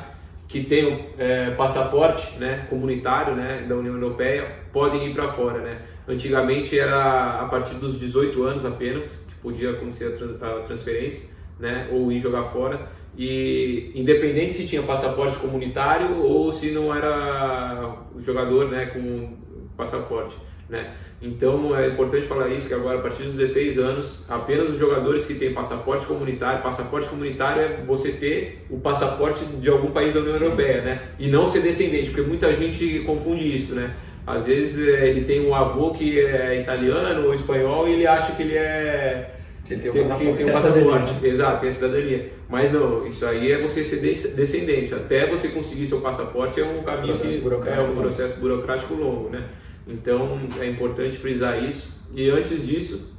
que 0.49 0.65
tenham 0.65 0.99
é, 1.19 1.51
passaporte 1.51 2.39
né, 2.39 2.67
comunitário 2.71 3.37
né, 3.37 3.67
da 3.69 3.77
União 3.77 3.95
Europeia 3.95 4.51
podem 4.73 5.07
ir 5.07 5.15
para 5.15 5.29
fora. 5.29 5.59
Né? 5.59 5.79
Antigamente 6.09 6.79
era 6.79 7.43
a 7.43 7.45
partir 7.45 7.75
dos 7.75 8.01
18 8.01 8.43
anos 8.43 8.65
apenas 8.65 9.27
que 9.29 9.35
podia 9.37 9.73
acontecer 9.73 10.19
a, 10.41 10.63
transferência 10.63 11.37
né, 11.61 11.89
ou 11.93 12.11
ir 12.11 12.19
jogar 12.19 12.45
fora. 12.45 12.89
E 13.17 13.93
independente 13.95 14.55
se 14.55 14.67
tinha 14.67 14.83
passaporte 14.83 15.37
comunitário 15.39 16.23
ou 16.23 16.51
se 16.51 16.71
não 16.71 16.95
era 16.95 17.99
jogador 18.19 18.71
né, 18.71 18.87
com 18.87 19.37
passaporte. 19.77 20.35
Né? 20.69 20.91
Então 21.21 21.77
é 21.77 21.89
importante 21.89 22.27
falar 22.27 22.49
isso, 22.49 22.69
que 22.69 22.75
agora 22.75 22.99
a 22.99 23.03
partir 23.03 23.23
dos 23.23 23.35
16 23.35 23.79
anos, 23.79 24.25
apenas 24.29 24.69
os 24.69 24.79
jogadores 24.79 25.25
que 25.25 25.35
têm 25.35 25.53
passaporte 25.53 26.07
comunitário, 26.07 26.63
passaporte 26.63 27.09
comunitário 27.09 27.63
é 27.63 27.83
você 27.87 28.13
ter 28.13 28.67
o 28.69 28.79
passaporte 28.79 29.45
de 29.45 29.69
algum 29.69 29.91
país 29.91 30.15
da 30.15 30.21
União 30.21 30.35
Sim. 30.35 30.45
Europeia, 30.45 30.83
né? 30.83 31.03
E 31.19 31.29
não 31.29 31.49
ser 31.49 31.63
descendente, 31.63 32.11
porque 32.11 32.23
muita 32.23 32.53
gente 32.55 33.01
confunde 33.01 33.55
isso, 33.55 33.75
né? 33.75 33.95
Às 34.27 34.45
vezes 34.45 34.87
é, 34.87 35.09
ele 35.09 35.25
tem 35.25 35.47
um 35.47 35.55
avô 35.55 35.93
que 35.93 36.21
é 36.21 36.61
italiano 36.61 37.27
ou 37.27 37.35
espanhol 37.35 37.89
e 37.89 37.95
ele 37.95 38.07
acha 38.07 38.33
que 38.33 38.43
ele 38.43 38.57
é 38.57 39.35
ele 39.71 39.81
tem, 39.81 39.93
tem, 39.93 40.09
tem, 40.09 40.35
tem 40.35 40.47
um 40.47 40.53
passaporte, 40.53 41.27
exato, 41.27 41.61
tem 41.61 41.69
a 41.69 41.73
cidadania. 41.73 42.33
Mas 42.49 42.73
não, 42.73 43.07
isso 43.07 43.27
aí 43.27 43.53
é 43.53 43.59
você 43.59 43.85
ser 43.85 44.01
descendente. 44.01 44.95
Até 44.95 45.27
você 45.27 45.49
conseguir 45.49 45.87
seu 45.87 46.01
passaporte 46.01 46.59
é 46.59 46.65
um 46.65 46.83
caminho 46.83 47.15
processo 47.15 47.39
que 47.39 47.69
é 47.69 47.83
um 47.83 47.97
processo 47.97 48.41
burocrático 48.41 48.95
longo, 48.95 49.29
né? 49.29 49.45
Então 49.89 50.39
é 50.61 50.67
importante 50.67 51.17
frisar 51.17 51.65
isso. 51.65 51.97
E 52.13 52.29
antes 52.29 52.67
disso, 52.67 53.15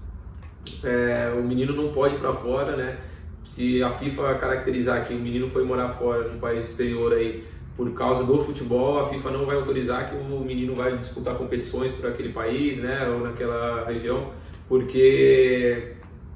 é, 0.83 1.33
o 1.37 1.43
menino 1.43 1.73
não 1.73 1.91
pode 1.91 2.15
ir 2.15 2.19
para 2.19 2.31
fora, 2.31 2.75
né? 2.75 2.97
Se 3.43 3.81
a 3.81 3.91
FIFA 3.91 4.35
caracterizar 4.35 5.05
que 5.05 5.13
o 5.13 5.17
menino 5.17 5.49
foi 5.49 5.63
morar 5.63 5.89
fora 5.93 6.27
num 6.27 6.39
país 6.39 6.69
exterior 6.69 7.11
aí 7.13 7.43
por 7.75 7.91
causa 7.93 8.23
do 8.23 8.43
futebol, 8.43 8.99
a 8.99 9.05
FIFA 9.07 9.31
não 9.31 9.45
vai 9.45 9.55
autorizar 9.55 10.09
que 10.09 10.15
o 10.15 10.39
menino 10.41 10.75
vai 10.75 10.97
disputar 10.97 11.35
competições 11.35 11.91
por 11.93 12.07
aquele 12.07 12.33
país, 12.33 12.77
né, 12.77 13.07
ou 13.07 13.21
naquela 13.21 13.85
região, 13.85 14.33
porque 14.67 15.93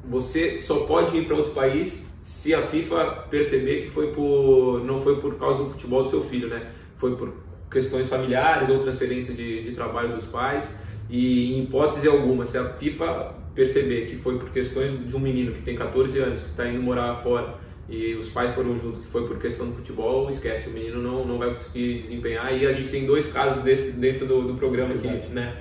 você 0.10 0.62
só 0.62 0.86
pode 0.86 1.17
ir 1.17 1.26
para 1.26 1.36
outro 1.36 1.52
país 1.52 2.17
se 2.24 2.54
a 2.54 2.62
FIFA 2.62 3.26
perceber 3.30 3.82
que 3.82 3.89
foi 3.89 4.13
por 4.13 4.86
não 4.86 5.02
foi 5.02 5.19
por 5.19 5.36
causa 5.36 5.63
do 5.63 5.69
futebol 5.72 6.04
do 6.04 6.10
seu 6.10 6.22
filho, 6.22 6.48
né? 6.48 6.72
Foi 6.96 7.15
por 7.17 7.34
questões 7.73 8.07
familiares 8.07 8.69
ou 8.69 8.79
transferência 8.79 9.33
de, 9.33 9.63
de 9.63 9.71
trabalho 9.71 10.13
dos 10.13 10.25
pais. 10.25 10.77
E 11.09 11.55
em 11.55 11.63
hipótese 11.63 12.07
alguma, 12.07 12.45
se 12.45 12.57
a 12.57 12.65
FIFA 12.65 13.33
perceber 13.53 14.05
que 14.07 14.15
foi 14.15 14.38
por 14.39 14.49
questões 14.51 15.07
de 15.07 15.15
um 15.15 15.19
menino 15.19 15.51
que 15.51 15.62
tem 15.62 15.75
14 15.75 16.17
anos, 16.19 16.39
que 16.39 16.49
está 16.49 16.67
indo 16.67 16.81
morar 16.81 17.15
fora, 17.15 17.55
e 17.89 18.15
os 18.15 18.29
pais 18.29 18.53
foram 18.53 18.79
juntos, 18.79 19.01
que 19.01 19.07
foi 19.07 19.27
por 19.27 19.38
questão 19.38 19.67
do 19.67 19.73
futebol, 19.73 20.29
esquece, 20.29 20.69
o 20.69 20.73
menino 20.73 21.01
não, 21.01 21.25
não 21.25 21.38
vai 21.38 21.53
conseguir 21.53 21.99
desempenhar. 21.99 22.55
E 22.55 22.65
a 22.65 22.71
gente 22.71 22.89
tem 22.89 23.05
dois 23.05 23.31
casos 23.31 23.62
desse 23.62 23.97
dentro 23.97 24.25
do, 24.25 24.47
do 24.47 24.53
programa 24.55 24.93
aqui, 24.93 25.07
né? 25.29 25.57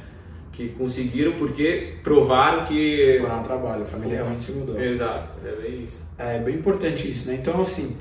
Que 0.53 0.69
conseguiram 0.69 1.33
porque 1.33 1.95
provaram 2.03 2.65
que. 2.65 3.19
Foram 3.21 3.37
ao 3.37 3.43
trabalho, 3.43 3.83
a 3.83 3.87
família 3.87 4.17
realmente 4.17 4.43
se 4.43 4.53
mudou. 4.53 4.81
Exato, 4.81 5.33
é 5.45 5.63
bem 5.63 5.83
isso. 5.83 6.09
É 6.17 6.39
bem 6.39 6.55
importante 6.55 7.11
isso, 7.11 7.29
né? 7.29 7.39
Então, 7.41 7.61
assim, 7.61 7.97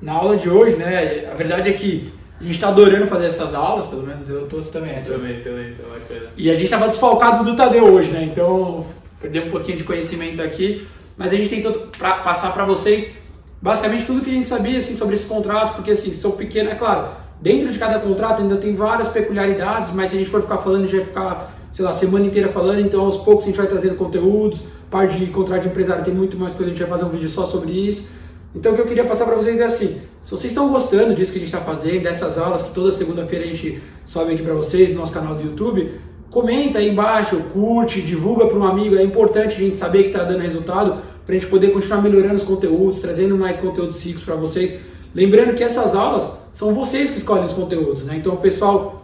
na 0.00 0.12
aula 0.12 0.36
de 0.36 0.50
hoje, 0.50 0.76
né, 0.76 1.28
a 1.30 1.34
verdade 1.34 1.70
é 1.70 1.72
que 1.72 2.12
a 2.42 2.44
gente 2.44 2.56
está 2.56 2.68
adorando 2.68 3.06
fazer 3.06 3.26
essas 3.26 3.54
aulas, 3.54 3.86
pelo 3.86 4.02
menos 4.02 4.28
eu 4.28 4.48
tô 4.48 4.60
também. 4.62 4.94
Né? 4.94 5.04
Também, 5.06 5.40
também, 5.42 5.74
tá 5.74 5.84
bacana. 5.84 6.30
E 6.36 6.50
a 6.50 6.54
gente 6.54 6.64
estava 6.64 6.88
desfalcado 6.88 7.44
do 7.44 7.54
Tadeu 7.54 7.84
hoje, 7.84 8.10
né? 8.10 8.24
Então, 8.24 8.84
perdeu 9.20 9.44
um 9.44 9.50
pouquinho 9.50 9.78
de 9.78 9.84
conhecimento 9.84 10.42
aqui, 10.42 10.84
mas 11.16 11.32
a 11.32 11.36
gente 11.36 11.48
tentou 11.48 11.72
pra, 11.96 12.14
passar 12.16 12.52
para 12.52 12.64
vocês 12.64 13.12
basicamente 13.60 14.06
tudo 14.06 14.22
que 14.22 14.30
a 14.30 14.34
gente 14.34 14.48
sabia 14.48 14.76
assim, 14.76 14.96
sobre 14.96 15.14
esses 15.14 15.28
contratos, 15.28 15.76
porque 15.76 15.92
assim, 15.92 16.12
são 16.12 16.32
pequenos, 16.32 16.72
é 16.72 16.74
claro, 16.74 17.10
dentro 17.40 17.72
de 17.72 17.78
cada 17.78 18.00
contrato 18.00 18.42
ainda 18.42 18.56
tem 18.56 18.74
várias 18.74 19.06
peculiaridades, 19.06 19.94
mas 19.94 20.10
se 20.10 20.16
a 20.16 20.18
gente 20.18 20.30
for 20.30 20.42
ficar 20.42 20.58
falando, 20.58 20.82
a 20.82 20.86
gente 20.88 20.96
vai 20.96 21.06
ficar, 21.06 21.54
sei 21.70 21.84
lá, 21.84 21.92
semana 21.92 22.26
inteira 22.26 22.48
falando, 22.48 22.80
então 22.80 23.02
aos 23.02 23.18
poucos 23.18 23.44
a 23.44 23.46
gente 23.46 23.56
vai 23.56 23.68
trazendo 23.68 23.94
conteúdos, 23.94 24.64
parte 24.90 25.16
de 25.16 25.26
contrato 25.26 25.62
de 25.62 25.68
empresário 25.68 26.04
tem 26.04 26.12
muito 26.12 26.36
mais 26.36 26.54
coisa, 26.54 26.72
a 26.72 26.74
gente 26.74 26.82
vai 26.82 26.90
fazer 26.90 27.04
um 27.04 27.10
vídeo 27.10 27.28
só 27.28 27.46
sobre 27.46 27.70
isso. 27.70 28.08
Então 28.54 28.72
o 28.72 28.74
que 28.74 28.80
eu 28.82 28.86
queria 28.86 29.04
passar 29.04 29.24
para 29.24 29.34
vocês 29.34 29.60
é 29.60 29.64
assim, 29.64 30.00
se 30.22 30.30
vocês 30.30 30.52
estão 30.52 30.68
gostando 30.68 31.14
disso 31.14 31.32
que 31.32 31.38
a 31.38 31.40
gente 31.40 31.52
está 31.54 31.60
fazendo, 31.60 32.02
dessas 32.02 32.38
aulas 32.38 32.62
que 32.62 32.72
toda 32.72 32.92
segunda-feira 32.92 33.44
a 33.44 33.48
gente 33.48 33.82
sobe 34.04 34.34
aqui 34.34 34.42
para 34.42 34.54
vocês 34.54 34.90
no 34.90 34.96
nosso 34.96 35.12
canal 35.12 35.34
do 35.34 35.42
YouTube, 35.42 35.92
comenta 36.30 36.78
aí 36.78 36.90
embaixo, 36.90 37.36
curte, 37.52 38.00
divulga 38.02 38.46
para 38.46 38.58
um 38.58 38.64
amigo, 38.64 38.96
é 38.96 39.02
importante 39.02 39.54
a 39.54 39.58
gente 39.58 39.76
saber 39.76 40.04
que 40.04 40.08
está 40.08 40.24
dando 40.24 40.40
resultado 40.40 40.98
para 41.24 41.34
a 41.34 41.38
gente 41.38 41.48
poder 41.48 41.72
continuar 41.72 42.02
melhorando 42.02 42.34
os 42.34 42.42
conteúdos, 42.42 43.00
trazendo 43.00 43.36
mais 43.36 43.56
conteúdos 43.56 44.02
ricos 44.04 44.24
para 44.24 44.34
vocês. 44.34 44.74
Lembrando 45.14 45.54
que 45.54 45.62
essas 45.62 45.94
aulas 45.94 46.38
são 46.52 46.74
vocês 46.74 47.10
que 47.10 47.18
escolhem 47.18 47.44
os 47.44 47.52
conteúdos, 47.52 48.04
né? 48.04 48.16
Então 48.16 48.34
o 48.34 48.38
pessoal 48.38 49.02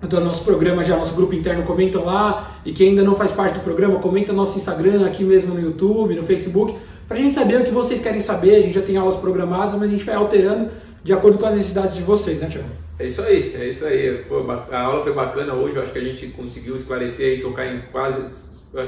do 0.00 0.20
nosso 0.20 0.44
programa, 0.44 0.84
já 0.84 0.96
nosso 0.96 1.14
grupo 1.14 1.34
interno, 1.34 1.64
comentam 1.64 2.04
lá, 2.04 2.60
e 2.64 2.72
quem 2.72 2.90
ainda 2.90 3.02
não 3.02 3.16
faz 3.16 3.32
parte 3.32 3.54
do 3.54 3.60
programa, 3.60 3.98
comenta 3.98 4.32
no 4.32 4.38
nosso 4.38 4.56
Instagram, 4.56 5.04
aqui 5.04 5.24
mesmo 5.24 5.54
no 5.54 5.60
YouTube, 5.60 6.14
no 6.14 6.22
Facebook, 6.22 6.76
para 7.08 7.16
a 7.16 7.20
gente 7.20 7.34
saber 7.34 7.62
o 7.62 7.64
que 7.64 7.70
vocês 7.70 8.00
querem 8.00 8.20
saber. 8.20 8.56
A 8.56 8.60
gente 8.60 8.74
já 8.74 8.82
tem 8.82 8.96
aulas 8.96 9.16
programadas, 9.16 9.72
mas 9.74 9.84
a 9.84 9.88
gente 9.88 10.04
vai 10.04 10.14
alterando 10.14 10.70
de 11.02 11.12
acordo 11.12 11.38
com 11.38 11.46
as 11.46 11.54
necessidades 11.54 11.96
de 11.96 12.02
vocês, 12.02 12.38
né, 12.38 12.48
Tiago? 12.48 12.68
É 12.98 13.06
isso 13.06 13.22
aí, 13.22 13.54
é 13.54 13.68
isso 13.68 13.86
aí. 13.86 14.24
A 14.70 14.80
aula 14.82 15.02
foi 15.02 15.14
bacana 15.14 15.54
hoje, 15.54 15.76
eu 15.76 15.82
acho 15.82 15.92
que 15.92 15.98
a 15.98 16.04
gente 16.04 16.26
conseguiu 16.28 16.76
esclarecer 16.76 17.38
e 17.38 17.40
tocar 17.40 17.66
em 17.66 17.80
quase, 17.92 18.20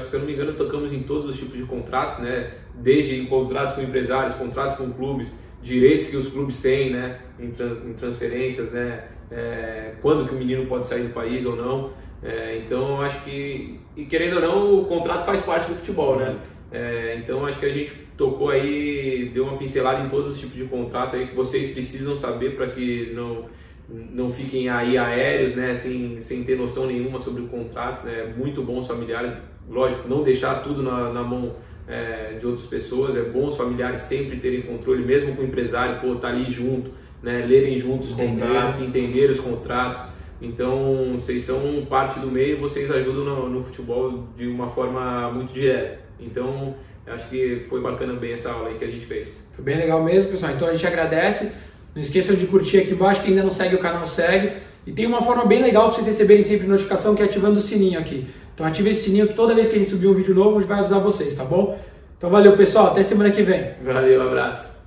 se 0.07 0.13
eu 0.13 0.19
não 0.19 0.27
me 0.27 0.33
engano, 0.33 0.53
tocamos 0.53 0.93
em 0.93 1.01
todos 1.01 1.25
os 1.25 1.39
tipos 1.39 1.57
de 1.57 1.63
contratos, 1.63 2.19
né? 2.19 2.51
Desde 2.75 3.25
contratos 3.25 3.75
com 3.75 3.81
empresários, 3.81 4.35
contratos 4.35 4.77
com 4.77 4.91
clubes, 4.91 5.33
direitos 5.61 6.07
que 6.07 6.17
os 6.17 6.29
clubes 6.29 6.61
têm, 6.61 6.91
né? 6.91 7.19
Em, 7.39 7.47
em 7.89 7.93
transferências, 7.93 8.71
né? 8.71 9.05
É, 9.31 9.93
quando 10.01 10.27
que 10.27 10.35
o 10.35 10.37
menino 10.37 10.65
pode 10.65 10.85
sair 10.85 11.03
do 11.03 11.13
país 11.13 11.45
ou 11.45 11.55
não. 11.55 11.91
É, 12.21 12.61
então, 12.63 13.01
acho 13.01 13.23
que, 13.23 13.79
e 13.95 14.05
querendo 14.05 14.35
ou 14.35 14.41
não, 14.41 14.79
o 14.81 14.85
contrato 14.85 15.25
faz 15.25 15.41
parte 15.41 15.69
do 15.69 15.75
futebol, 15.75 16.17
né? 16.17 16.35
É, 16.71 17.17
então 17.17 17.45
acho 17.45 17.59
que 17.59 17.65
a 17.65 17.69
gente 17.69 17.91
tocou 18.15 18.49
aí, 18.49 19.29
deu 19.33 19.43
uma 19.43 19.57
pincelada 19.57 20.05
em 20.05 20.09
todos 20.09 20.29
os 20.29 20.39
tipos 20.39 20.55
de 20.55 20.63
contrato 20.65 21.17
aí 21.17 21.27
que 21.27 21.35
vocês 21.35 21.73
precisam 21.73 22.15
saber 22.15 22.55
para 22.55 22.67
que 22.67 23.11
não, 23.13 23.45
não 23.89 24.29
fiquem 24.29 24.69
aí 24.69 24.97
aéreos, 24.97 25.53
né, 25.53 25.75
sem, 25.75 26.21
sem 26.21 26.43
ter 26.43 26.57
noção 26.57 26.85
nenhuma 26.87 27.19
sobre 27.19 27.43
contratos, 27.43 28.03
né, 28.03 28.33
muito 28.37 28.63
bons 28.63 28.87
familiares, 28.87 29.33
lógico, 29.69 30.07
não 30.07 30.23
deixar 30.23 30.63
tudo 30.63 30.81
na, 30.81 31.11
na 31.11 31.23
mão 31.23 31.55
é, 31.89 32.37
de 32.39 32.47
outras 32.47 32.67
pessoas, 32.67 33.17
é 33.17 33.21
bom 33.21 33.47
os 33.47 33.57
familiares 33.57 33.99
sempre 34.01 34.37
terem 34.37 34.61
controle, 34.61 35.03
mesmo 35.03 35.35
com 35.35 35.41
o 35.41 35.45
empresário, 35.45 35.99
pô, 35.99 36.15
tá 36.15 36.29
ali 36.29 36.49
junto, 36.49 36.91
né, 37.21 37.45
lerem 37.45 37.77
juntos 37.77 38.11
os 38.11 38.15
contratos, 38.15 38.79
entender 38.79 39.29
os 39.29 39.41
contratos, 39.41 40.01
então 40.41 41.13
vocês 41.15 41.43
são 41.43 41.85
parte 41.89 42.19
do 42.19 42.27
meio, 42.27 42.61
vocês 42.61 42.89
ajudam 42.89 43.25
no, 43.25 43.49
no 43.49 43.61
futebol 43.61 44.27
de 44.37 44.47
uma 44.47 44.67
forma 44.69 45.29
muito 45.31 45.53
direta. 45.53 45.99
Então, 46.21 46.75
acho 47.07 47.29
que 47.29 47.65
foi 47.69 47.81
bacana 47.81 48.13
bem 48.13 48.33
essa 48.33 48.51
aula 48.51 48.69
aí 48.69 48.75
que 48.75 48.85
a 48.85 48.87
gente 48.87 49.05
fez. 49.05 49.47
Foi 49.55 49.63
bem 49.63 49.77
legal 49.77 50.03
mesmo, 50.03 50.31
pessoal. 50.31 50.51
Então 50.53 50.67
a 50.67 50.71
gente 50.71 50.85
agradece. 50.85 51.53
Não 51.93 52.01
esqueçam 52.01 52.35
de 52.35 52.45
curtir 52.45 52.79
aqui 52.79 52.91
embaixo, 52.91 53.21
quem 53.21 53.31
ainda 53.31 53.43
não 53.43 53.51
segue 53.51 53.75
o 53.75 53.79
canal, 53.79 54.05
segue. 54.05 54.53
E 54.87 54.91
tem 54.91 55.05
uma 55.05 55.21
forma 55.21 55.45
bem 55.45 55.61
legal 55.61 55.87
para 55.87 55.95
vocês 55.95 56.07
receberem 56.07 56.43
sempre 56.43 56.67
notificação, 56.67 57.15
que 57.15 57.21
é 57.21 57.25
ativando 57.25 57.59
o 57.59 57.61
sininho 57.61 57.99
aqui. 57.99 58.27
Então 58.53 58.65
ative 58.65 58.89
esse 58.91 59.05
sininho 59.05 59.27
que 59.27 59.33
toda 59.33 59.53
vez 59.53 59.67
que 59.67 59.75
a 59.75 59.79
gente 59.79 59.89
subir 59.89 60.07
um 60.07 60.13
vídeo 60.13 60.33
novo, 60.33 60.57
a 60.57 60.59
gente 60.59 60.69
vai 60.69 60.79
avisar 60.79 60.99
vocês, 60.99 61.35
tá 61.35 61.43
bom? 61.43 61.77
Então 62.17 62.29
valeu, 62.29 62.55
pessoal. 62.55 62.87
Até 62.87 63.03
semana 63.03 63.31
que 63.31 63.43
vem. 63.43 63.71
Valeu, 63.83 64.21
abraço. 64.21 64.70